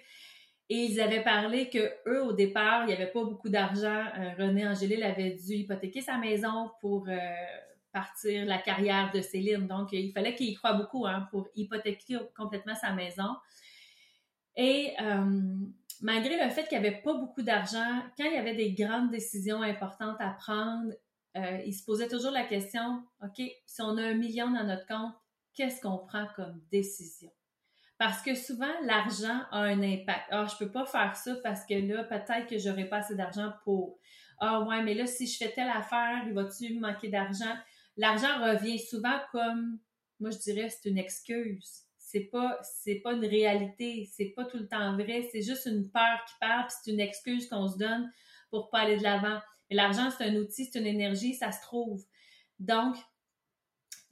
et 0.69 0.77
ils 0.77 0.99
avaient 0.99 1.23
parlé 1.23 1.69
que 1.69 1.91
eux, 2.07 2.23
au 2.23 2.33
départ, 2.33 2.83
il 2.83 2.87
n'y 2.87 2.93
avait 2.93 3.11
pas 3.11 3.23
beaucoup 3.23 3.49
d'argent. 3.49 4.05
Euh, 4.17 4.31
René 4.37 4.67
Angélil 4.67 5.03
avait 5.03 5.31
dû 5.31 5.53
hypothéquer 5.53 6.01
sa 6.01 6.17
maison 6.17 6.71
pour 6.81 7.07
euh, 7.07 7.17
partir 7.91 8.45
la 8.45 8.57
carrière 8.57 9.11
de 9.13 9.21
Céline. 9.21 9.67
Donc, 9.67 9.91
il 9.91 10.11
fallait 10.11 10.33
qu'il 10.33 10.49
y 10.49 10.55
croit 10.55 10.73
beaucoup 10.73 11.05
hein, 11.05 11.27
pour 11.29 11.47
hypothéquer 11.55 12.17
complètement 12.35 12.75
sa 12.75 12.93
maison. 12.93 13.35
Et 14.57 14.93
malgré 16.01 16.43
le 16.43 16.49
fait 16.49 16.67
qu'il 16.67 16.79
n'y 16.79 16.87
avait 16.87 17.01
pas 17.01 17.13
beaucoup 17.13 17.41
d'argent, 17.41 18.01
quand 18.17 18.25
il 18.25 18.33
y 18.33 18.37
avait 18.37 18.55
des 18.55 18.73
grandes 18.73 19.11
décisions 19.11 19.61
importantes 19.61 20.17
à 20.19 20.29
prendre, 20.31 20.91
il 21.65 21.73
se 21.73 21.83
posait 21.83 22.07
toujours 22.07 22.31
la 22.31 22.43
question, 22.43 23.03
OK, 23.21 23.41
si 23.65 23.81
on 23.81 23.97
a 23.97 24.03
un 24.03 24.13
million 24.13 24.49
dans 24.51 24.63
notre 24.63 24.85
compte, 24.87 25.13
qu'est-ce 25.53 25.81
qu'on 25.81 25.97
prend 25.97 26.27
comme 26.35 26.61
décision? 26.71 27.31
Parce 27.97 28.21
que 28.21 28.35
souvent, 28.35 28.71
l'argent 28.83 29.41
a 29.51 29.59
un 29.59 29.81
impact. 29.81 30.27
Ah, 30.29 30.45
je 30.45 30.57
peux 30.57 30.69
pas 30.69 30.85
faire 30.85 31.15
ça 31.15 31.35
parce 31.43 31.65
que 31.65 31.75
là, 31.75 32.03
peut-être 32.03 32.47
que 32.47 32.57
j'aurai 32.57 32.89
pas 32.89 32.97
assez 32.97 33.15
d'argent 33.15 33.53
pour. 33.63 33.97
Ah, 34.39 34.63
ouais, 34.63 34.83
mais 34.83 34.93
là, 34.93 35.05
si 35.05 35.27
je 35.27 35.37
fais 35.37 35.53
telle 35.53 35.69
affaire, 35.69 36.23
il 36.27 36.33
va-tu 36.33 36.77
manquer 36.77 37.07
d'argent? 37.07 37.55
L'argent 37.95 38.43
revient 38.43 38.79
souvent 38.79 39.17
comme, 39.31 39.79
moi, 40.19 40.29
je 40.31 40.39
dirais, 40.39 40.67
c'est 40.67 40.89
une 40.89 40.97
excuse. 40.97 41.84
C'est 42.15 42.29
pas, 42.31 42.57
c'est 42.63 43.01
pas 43.01 43.11
une 43.11 43.25
réalité. 43.25 44.09
C'est 44.09 44.29
pas 44.29 44.45
tout 44.45 44.55
le 44.55 44.69
temps 44.69 44.93
vrai. 44.93 45.27
C'est 45.33 45.41
juste 45.41 45.65
une 45.65 45.89
peur 45.89 46.23
qui 46.25 46.33
part, 46.39 46.67
puis 46.67 46.75
c'est 46.81 46.91
une 46.91 47.01
excuse 47.01 47.49
qu'on 47.49 47.67
se 47.67 47.77
donne 47.77 48.09
pour 48.49 48.69
pas 48.69 48.79
aller 48.79 48.95
de 48.95 49.03
l'avant. 49.03 49.41
Mais 49.69 49.75
l'argent, 49.75 50.09
c'est 50.09 50.23
un 50.23 50.35
outil, 50.37 50.63
c'est 50.63 50.79
une 50.79 50.87
énergie, 50.87 51.33
ça 51.33 51.51
se 51.51 51.61
trouve. 51.61 52.05
Donc, 52.57 52.95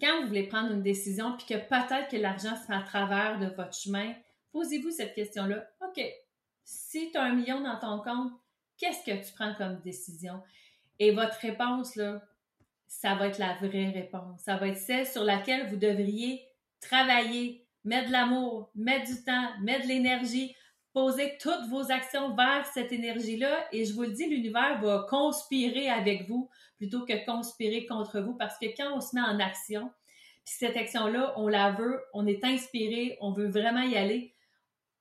quand 0.02 0.20
vous 0.20 0.28
voulez 0.28 0.48
prendre 0.48 0.74
une 0.74 0.84
décision, 0.84 1.38
puis 1.38 1.46
que 1.46 1.54
peut-être 1.54 2.10
que 2.10 2.18
l'argent 2.18 2.58
sera 2.58 2.80
à 2.80 2.84
travers 2.84 3.40
de 3.40 3.56
votre 3.56 3.74
chemin, 3.74 4.14
posez-vous 4.52 4.92
cette 4.92 5.16
question-là. 5.16 5.66
OK, 5.88 6.04
si 6.66 7.10
tu 7.10 7.18
as 7.18 7.24
un 7.24 7.36
million 7.36 7.62
dans 7.62 7.80
ton 7.80 8.04
compte, 8.04 8.34
qu'est-ce 8.78 9.06
que 9.06 9.26
tu 9.26 9.34
prends 9.34 9.56
comme 9.56 9.80
décision? 9.80 10.44
Et 11.00 11.12
votre 11.12 11.40
réponse, 11.40 11.96
là, 11.96 12.22
ça 12.86 13.16
va 13.16 13.30
être 13.30 13.40
la 13.40 13.54
vraie 13.60 13.92
réponse. 13.92 14.42
Ça 14.42 14.58
va 14.58 14.68
être 14.68 14.78
celle 14.78 15.08
sur 15.08 15.24
laquelle 15.24 15.70
vous 15.70 15.78
devriez 15.78 16.46
travailler, 16.82 17.63
mettre 17.84 18.08
de 18.08 18.12
l'amour, 18.12 18.72
mettre 18.76 19.12
du 19.12 19.24
temps, 19.24 19.50
mettre 19.62 19.84
de 19.84 19.90
l'énergie, 19.90 20.56
poser 20.94 21.38
toutes 21.42 21.68
vos 21.70 21.92
actions 21.92 22.36
vers 22.36 22.66
cette 22.74 22.92
énergie-là. 22.92 23.68
Et 23.72 23.86
je 23.86 23.94
vous 23.94 24.04
le 24.04 24.12
dis, 24.12 24.28
l'univers 24.28 24.80
va 24.82 25.06
conspirer 25.10 25.90
avec 25.90 26.28
vous 26.28 26.50
plutôt 26.78 27.06
que 27.06 27.26
conspirer 27.26 27.86
contre 27.86 28.22
vous 28.22 28.36
parce 28.36 28.58
que 28.60 28.68
quand 28.78 28.96
on 28.96 29.02
se 29.02 29.16
met 29.16 29.22
en 29.22 29.40
action, 29.40 29.92
puis 30.46 30.56
cette 30.58 30.78
action-là, 30.78 31.34
on 31.38 31.48
la 31.48 31.72
veut, 31.72 32.02
on 32.14 32.28
est 32.28 32.44
inspiré, 32.44 33.18
on 33.22 33.32
veut 33.32 33.48
vraiment 33.48 33.82
y 33.82 33.96
aller, 33.96 34.36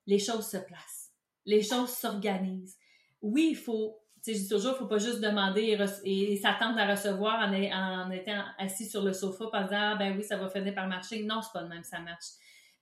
les 0.07 0.19
choses 0.19 0.49
se 0.49 0.57
placent. 0.57 1.11
Les 1.45 1.63
choses 1.63 1.91
s'organisent. 1.91 2.77
Oui, 3.21 3.49
il 3.51 3.57
faut, 3.57 3.99
tu 4.25 4.33
sais, 4.33 4.39
je 4.39 4.43
dis 4.45 4.49
toujours, 4.49 4.75
il 4.77 4.79
faut 4.79 4.87
pas 4.87 4.99
juste 4.99 5.21
demander 5.21 5.77
et, 6.05 6.37
s'attendre 6.37 6.79
à 6.79 6.87
recevoir 6.87 7.41
en, 7.41 7.53
en, 7.53 8.11
étant 8.13 8.41
assis 8.59 8.89
sur 8.89 9.03
le 9.03 9.13
sofa 9.13 9.47
en 9.53 9.63
disant, 9.63 9.69
ah, 9.73 9.97
ben 9.97 10.17
oui, 10.17 10.23
ça 10.23 10.37
va 10.37 10.49
finir 10.49 10.75
par 10.75 10.87
marcher. 10.87 11.25
Non, 11.25 11.43
c'est 11.43 11.53
pas 11.53 11.65
de 11.65 11.69
même, 11.69 11.85
ça 11.85 11.99
marche. 11.99 12.27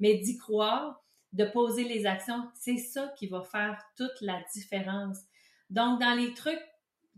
Mais 0.00 0.16
d'y 0.16 0.36
croire, 0.36 1.02
de 1.32 1.44
poser 1.44 1.84
les 1.84 2.06
actions, 2.06 2.48
c'est 2.54 2.78
ça 2.78 3.12
qui 3.16 3.28
va 3.28 3.42
faire 3.42 3.80
toute 3.96 4.20
la 4.20 4.42
différence. 4.52 5.18
Donc, 5.68 6.00
dans 6.00 6.14
les 6.14 6.34
trucs, 6.34 6.58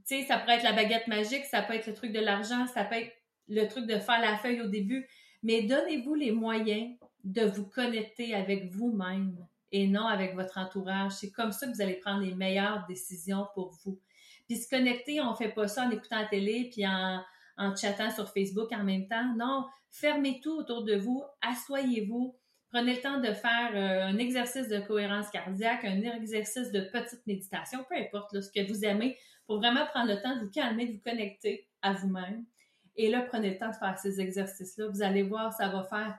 tu 0.06 0.16
sais, 0.20 0.26
ça 0.26 0.38
pourrait 0.38 0.56
être 0.56 0.64
la 0.64 0.72
baguette 0.72 1.06
magique, 1.06 1.44
ça 1.46 1.62
peut 1.62 1.74
être 1.74 1.86
le 1.86 1.94
truc 1.94 2.12
de 2.12 2.20
l'argent, 2.20 2.66
ça 2.66 2.84
peut 2.84 2.96
être 2.96 3.12
le 3.48 3.66
truc 3.66 3.86
de 3.86 3.98
faire 3.98 4.20
la 4.20 4.36
feuille 4.36 4.60
au 4.60 4.68
début, 4.68 5.08
mais 5.42 5.62
donnez-vous 5.62 6.14
les 6.14 6.32
moyens 6.32 6.96
de 7.24 7.42
vous 7.42 7.66
connecter 7.66 8.34
avec 8.34 8.70
vous-même 8.72 9.36
et 9.70 9.86
non 9.86 10.06
avec 10.06 10.34
votre 10.34 10.58
entourage. 10.58 11.12
C'est 11.12 11.30
comme 11.30 11.52
ça 11.52 11.66
que 11.66 11.72
vous 11.72 11.82
allez 11.82 11.94
prendre 11.94 12.22
les 12.22 12.34
meilleures 12.34 12.84
décisions 12.86 13.46
pour 13.54 13.72
vous. 13.84 13.98
Puis 14.46 14.58
se 14.58 14.68
connecter, 14.68 15.20
on 15.20 15.34
fait 15.34 15.48
pas 15.48 15.68
ça 15.68 15.84
en 15.84 15.90
écoutant 15.90 16.18
la 16.18 16.26
télé 16.26 16.68
puis 16.70 16.86
en, 16.86 17.22
en 17.56 17.76
chattant 17.76 18.10
sur 18.10 18.28
Facebook 18.28 18.70
en 18.72 18.84
même 18.84 19.08
temps. 19.08 19.34
Non, 19.36 19.66
fermez 19.90 20.40
tout 20.40 20.58
autour 20.58 20.84
de 20.84 20.96
vous, 20.96 21.24
asseyez-vous, 21.40 22.36
Prenez 22.72 22.94
le 22.94 23.02
temps 23.02 23.20
de 23.20 23.32
faire 23.34 23.72
euh, 23.74 24.06
un 24.06 24.16
exercice 24.16 24.66
de 24.68 24.80
cohérence 24.80 25.28
cardiaque, 25.28 25.84
un 25.84 26.00
exercice 26.00 26.72
de 26.72 26.80
petite 26.80 27.26
méditation, 27.26 27.84
peu 27.86 27.96
importe 27.96 28.40
ce 28.40 28.50
que 28.50 28.66
vous 28.66 28.82
aimez, 28.82 29.18
pour 29.46 29.58
vraiment 29.58 29.84
prendre 29.86 30.10
le 30.10 30.22
temps 30.22 30.36
de 30.36 30.44
vous 30.44 30.50
calmer, 30.50 30.86
de 30.86 30.92
vous 30.94 31.02
connecter 31.04 31.68
à 31.82 31.92
vous-même. 31.92 32.46
Et 32.96 33.10
là, 33.10 33.20
prenez 33.22 33.50
le 33.50 33.58
temps 33.58 33.68
de 33.68 33.76
faire 33.76 33.98
ces 33.98 34.22
exercices-là. 34.22 34.88
Vous 34.88 35.02
allez 35.02 35.22
voir, 35.22 35.52
ça 35.52 35.68
va 35.68 35.82
faire 35.84 36.18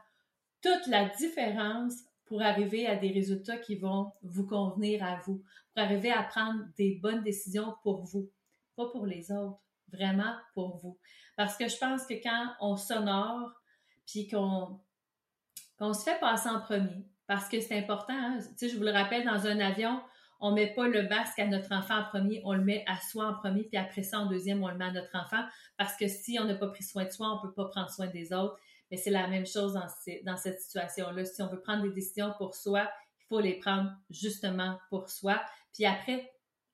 toute 0.61 0.85
la 0.87 1.09
différence 1.09 1.95
pour 2.25 2.43
arriver 2.43 2.85
à 2.85 2.97
des 2.97 3.11
résultats 3.11 3.57
qui 3.57 3.75
vont 3.75 4.11
vous 4.21 4.45
convenir 4.45 5.03
à 5.03 5.19
vous, 5.25 5.43
pour 5.73 5.83
arriver 5.83 6.11
à 6.11 6.21
prendre 6.21 6.65
des 6.77 6.99
bonnes 7.01 7.23
décisions 7.23 7.73
pour 7.81 8.03
vous, 8.03 8.29
pas 8.75 8.89
pour 8.91 9.07
les 9.07 9.31
autres, 9.31 9.59
vraiment 9.91 10.35
pour 10.53 10.77
vous. 10.77 10.99
Parce 11.35 11.57
que 11.57 11.67
je 11.67 11.77
pense 11.77 12.05
que 12.05 12.13
quand 12.21 12.53
on 12.59 12.77
s'honore, 12.77 13.51
puis 14.05 14.27
qu'on 14.27 14.79
qu'on 15.77 15.93
se 15.93 16.03
fait 16.03 16.19
passer 16.19 16.49
en 16.49 16.59
premier. 16.61 17.05
Parce 17.27 17.47
que 17.47 17.59
c'est 17.61 17.77
important. 17.77 18.13
Hein. 18.13 18.39
Tu 18.39 18.67
sais, 18.67 18.69
je 18.69 18.77
vous 18.77 18.83
le 18.83 18.91
rappelle, 18.91 19.25
dans 19.25 19.47
un 19.47 19.59
avion, 19.59 20.01
on 20.39 20.51
ne 20.51 20.55
met 20.55 20.73
pas 20.73 20.87
le 20.87 21.07
masque 21.07 21.39
à 21.39 21.47
notre 21.47 21.71
enfant 21.71 21.99
en 21.99 22.03
premier, 22.03 22.41
on 22.43 22.53
le 22.53 22.63
met 22.63 22.83
à 22.85 22.99
soi 22.99 23.27
en 23.27 23.33
premier, 23.35 23.63
puis 23.63 23.77
après 23.77 24.03
ça, 24.03 24.19
en 24.19 24.25
deuxième, 24.25 24.61
on 24.61 24.67
le 24.67 24.75
met 24.75 24.85
à 24.85 24.91
notre 24.91 25.15
enfant. 25.15 25.41
Parce 25.77 25.95
que 25.95 26.07
si 26.07 26.37
on 26.39 26.45
n'a 26.45 26.55
pas 26.55 26.67
pris 26.67 26.83
soin 26.83 27.05
de 27.05 27.09
soi, 27.11 27.27
on 27.29 27.35
ne 27.37 27.49
peut 27.49 27.53
pas 27.53 27.69
prendre 27.69 27.89
soin 27.89 28.07
des 28.07 28.33
autres. 28.33 28.57
Mais 28.91 28.97
c'est 28.97 29.09
la 29.09 29.27
même 29.27 29.45
chose 29.45 29.73
dans, 29.73 29.87
dans 30.25 30.37
cette 30.37 30.59
situation-là. 30.59 31.25
Si 31.25 31.41
on 31.41 31.47
veut 31.47 31.61
prendre 31.61 31.83
des 31.83 31.91
décisions 31.91 32.33
pour 32.37 32.55
soi, 32.55 32.91
il 33.21 33.25
faut 33.27 33.39
les 33.39 33.57
prendre 33.57 33.89
justement 34.09 34.77
pour 34.89 35.09
soi. 35.09 35.41
Puis 35.73 35.85
après, 35.85 36.29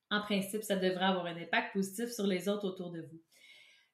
en 0.10 0.22
principe, 0.22 0.64
ça 0.64 0.76
devrait 0.76 1.06
avoir 1.06 1.28
un 1.28 1.38
impact 1.38 1.74
positif 1.74 2.10
sur 2.10 2.26
les 2.26 2.50
autres 2.50 2.68
autour 2.68 2.92
de 2.92 3.02
vous. 3.02 3.22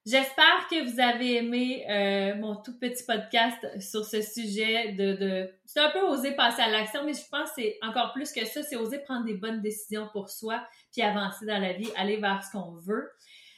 J'espère 0.06 0.68
que 0.70 0.88
vous 0.88 1.00
avez 1.00 1.34
aimé 1.34 1.84
euh, 1.90 2.36
mon 2.36 2.54
tout 2.54 2.78
petit 2.78 3.02
podcast 3.04 3.58
sur 3.80 4.04
ce 4.04 4.22
sujet 4.22 4.92
de, 4.92 5.14
de... 5.14 5.50
C'est 5.64 5.80
un 5.80 5.90
peu 5.90 6.00
oser 6.02 6.36
passer 6.36 6.62
à 6.62 6.70
l'action, 6.70 7.04
mais 7.04 7.12
je 7.12 7.28
pense 7.28 7.50
que 7.50 7.62
c'est 7.62 7.78
encore 7.82 8.12
plus 8.12 8.30
que 8.30 8.44
ça, 8.44 8.62
c'est 8.62 8.76
oser 8.76 9.00
prendre 9.00 9.24
des 9.24 9.34
bonnes 9.34 9.60
décisions 9.60 10.08
pour 10.12 10.30
soi, 10.30 10.62
puis 10.92 11.02
avancer 11.02 11.44
dans 11.44 11.58
la 11.58 11.72
vie, 11.72 11.90
aller 11.96 12.18
vers 12.18 12.40
ce 12.44 12.52
qu'on 12.52 12.76
veut. 12.76 13.10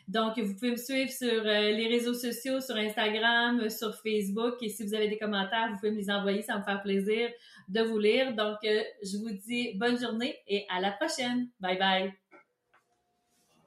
Donc, 0.09 0.39
vous 0.39 0.55
pouvez 0.55 0.71
me 0.71 0.77
suivre 0.77 1.11
sur 1.11 1.29
euh, 1.29 1.71
les 1.71 1.87
réseaux 1.87 2.15
sociaux, 2.15 2.63
sur 2.63 2.77
Instagram, 2.77 3.69
sur 3.69 3.95
Facebook. 3.97 4.55
Et 4.63 4.71
si 4.71 4.87
vous 4.87 4.95
avez 4.95 5.09
des 5.09 5.19
commentaires, 5.19 5.69
vous 5.71 5.77
pouvez 5.77 5.91
me 5.91 5.99
les 5.99 6.11
envoyer. 6.11 6.41
Ça 6.41 6.57
me 6.57 6.65
faire 6.65 6.81
plaisir 6.83 7.29
de 7.69 7.83
vous 7.83 7.99
lire. 7.99 8.35
Donc, 8.35 8.57
euh, 8.65 8.83
je 9.03 9.19
vous 9.19 9.37
dis 9.47 9.75
bonne 9.75 10.01
journée 10.01 10.35
et 10.47 10.65
à 10.75 10.81
la 10.81 10.93
prochaine. 10.93 11.51
Bye 11.61 11.79
bye. 11.79 12.28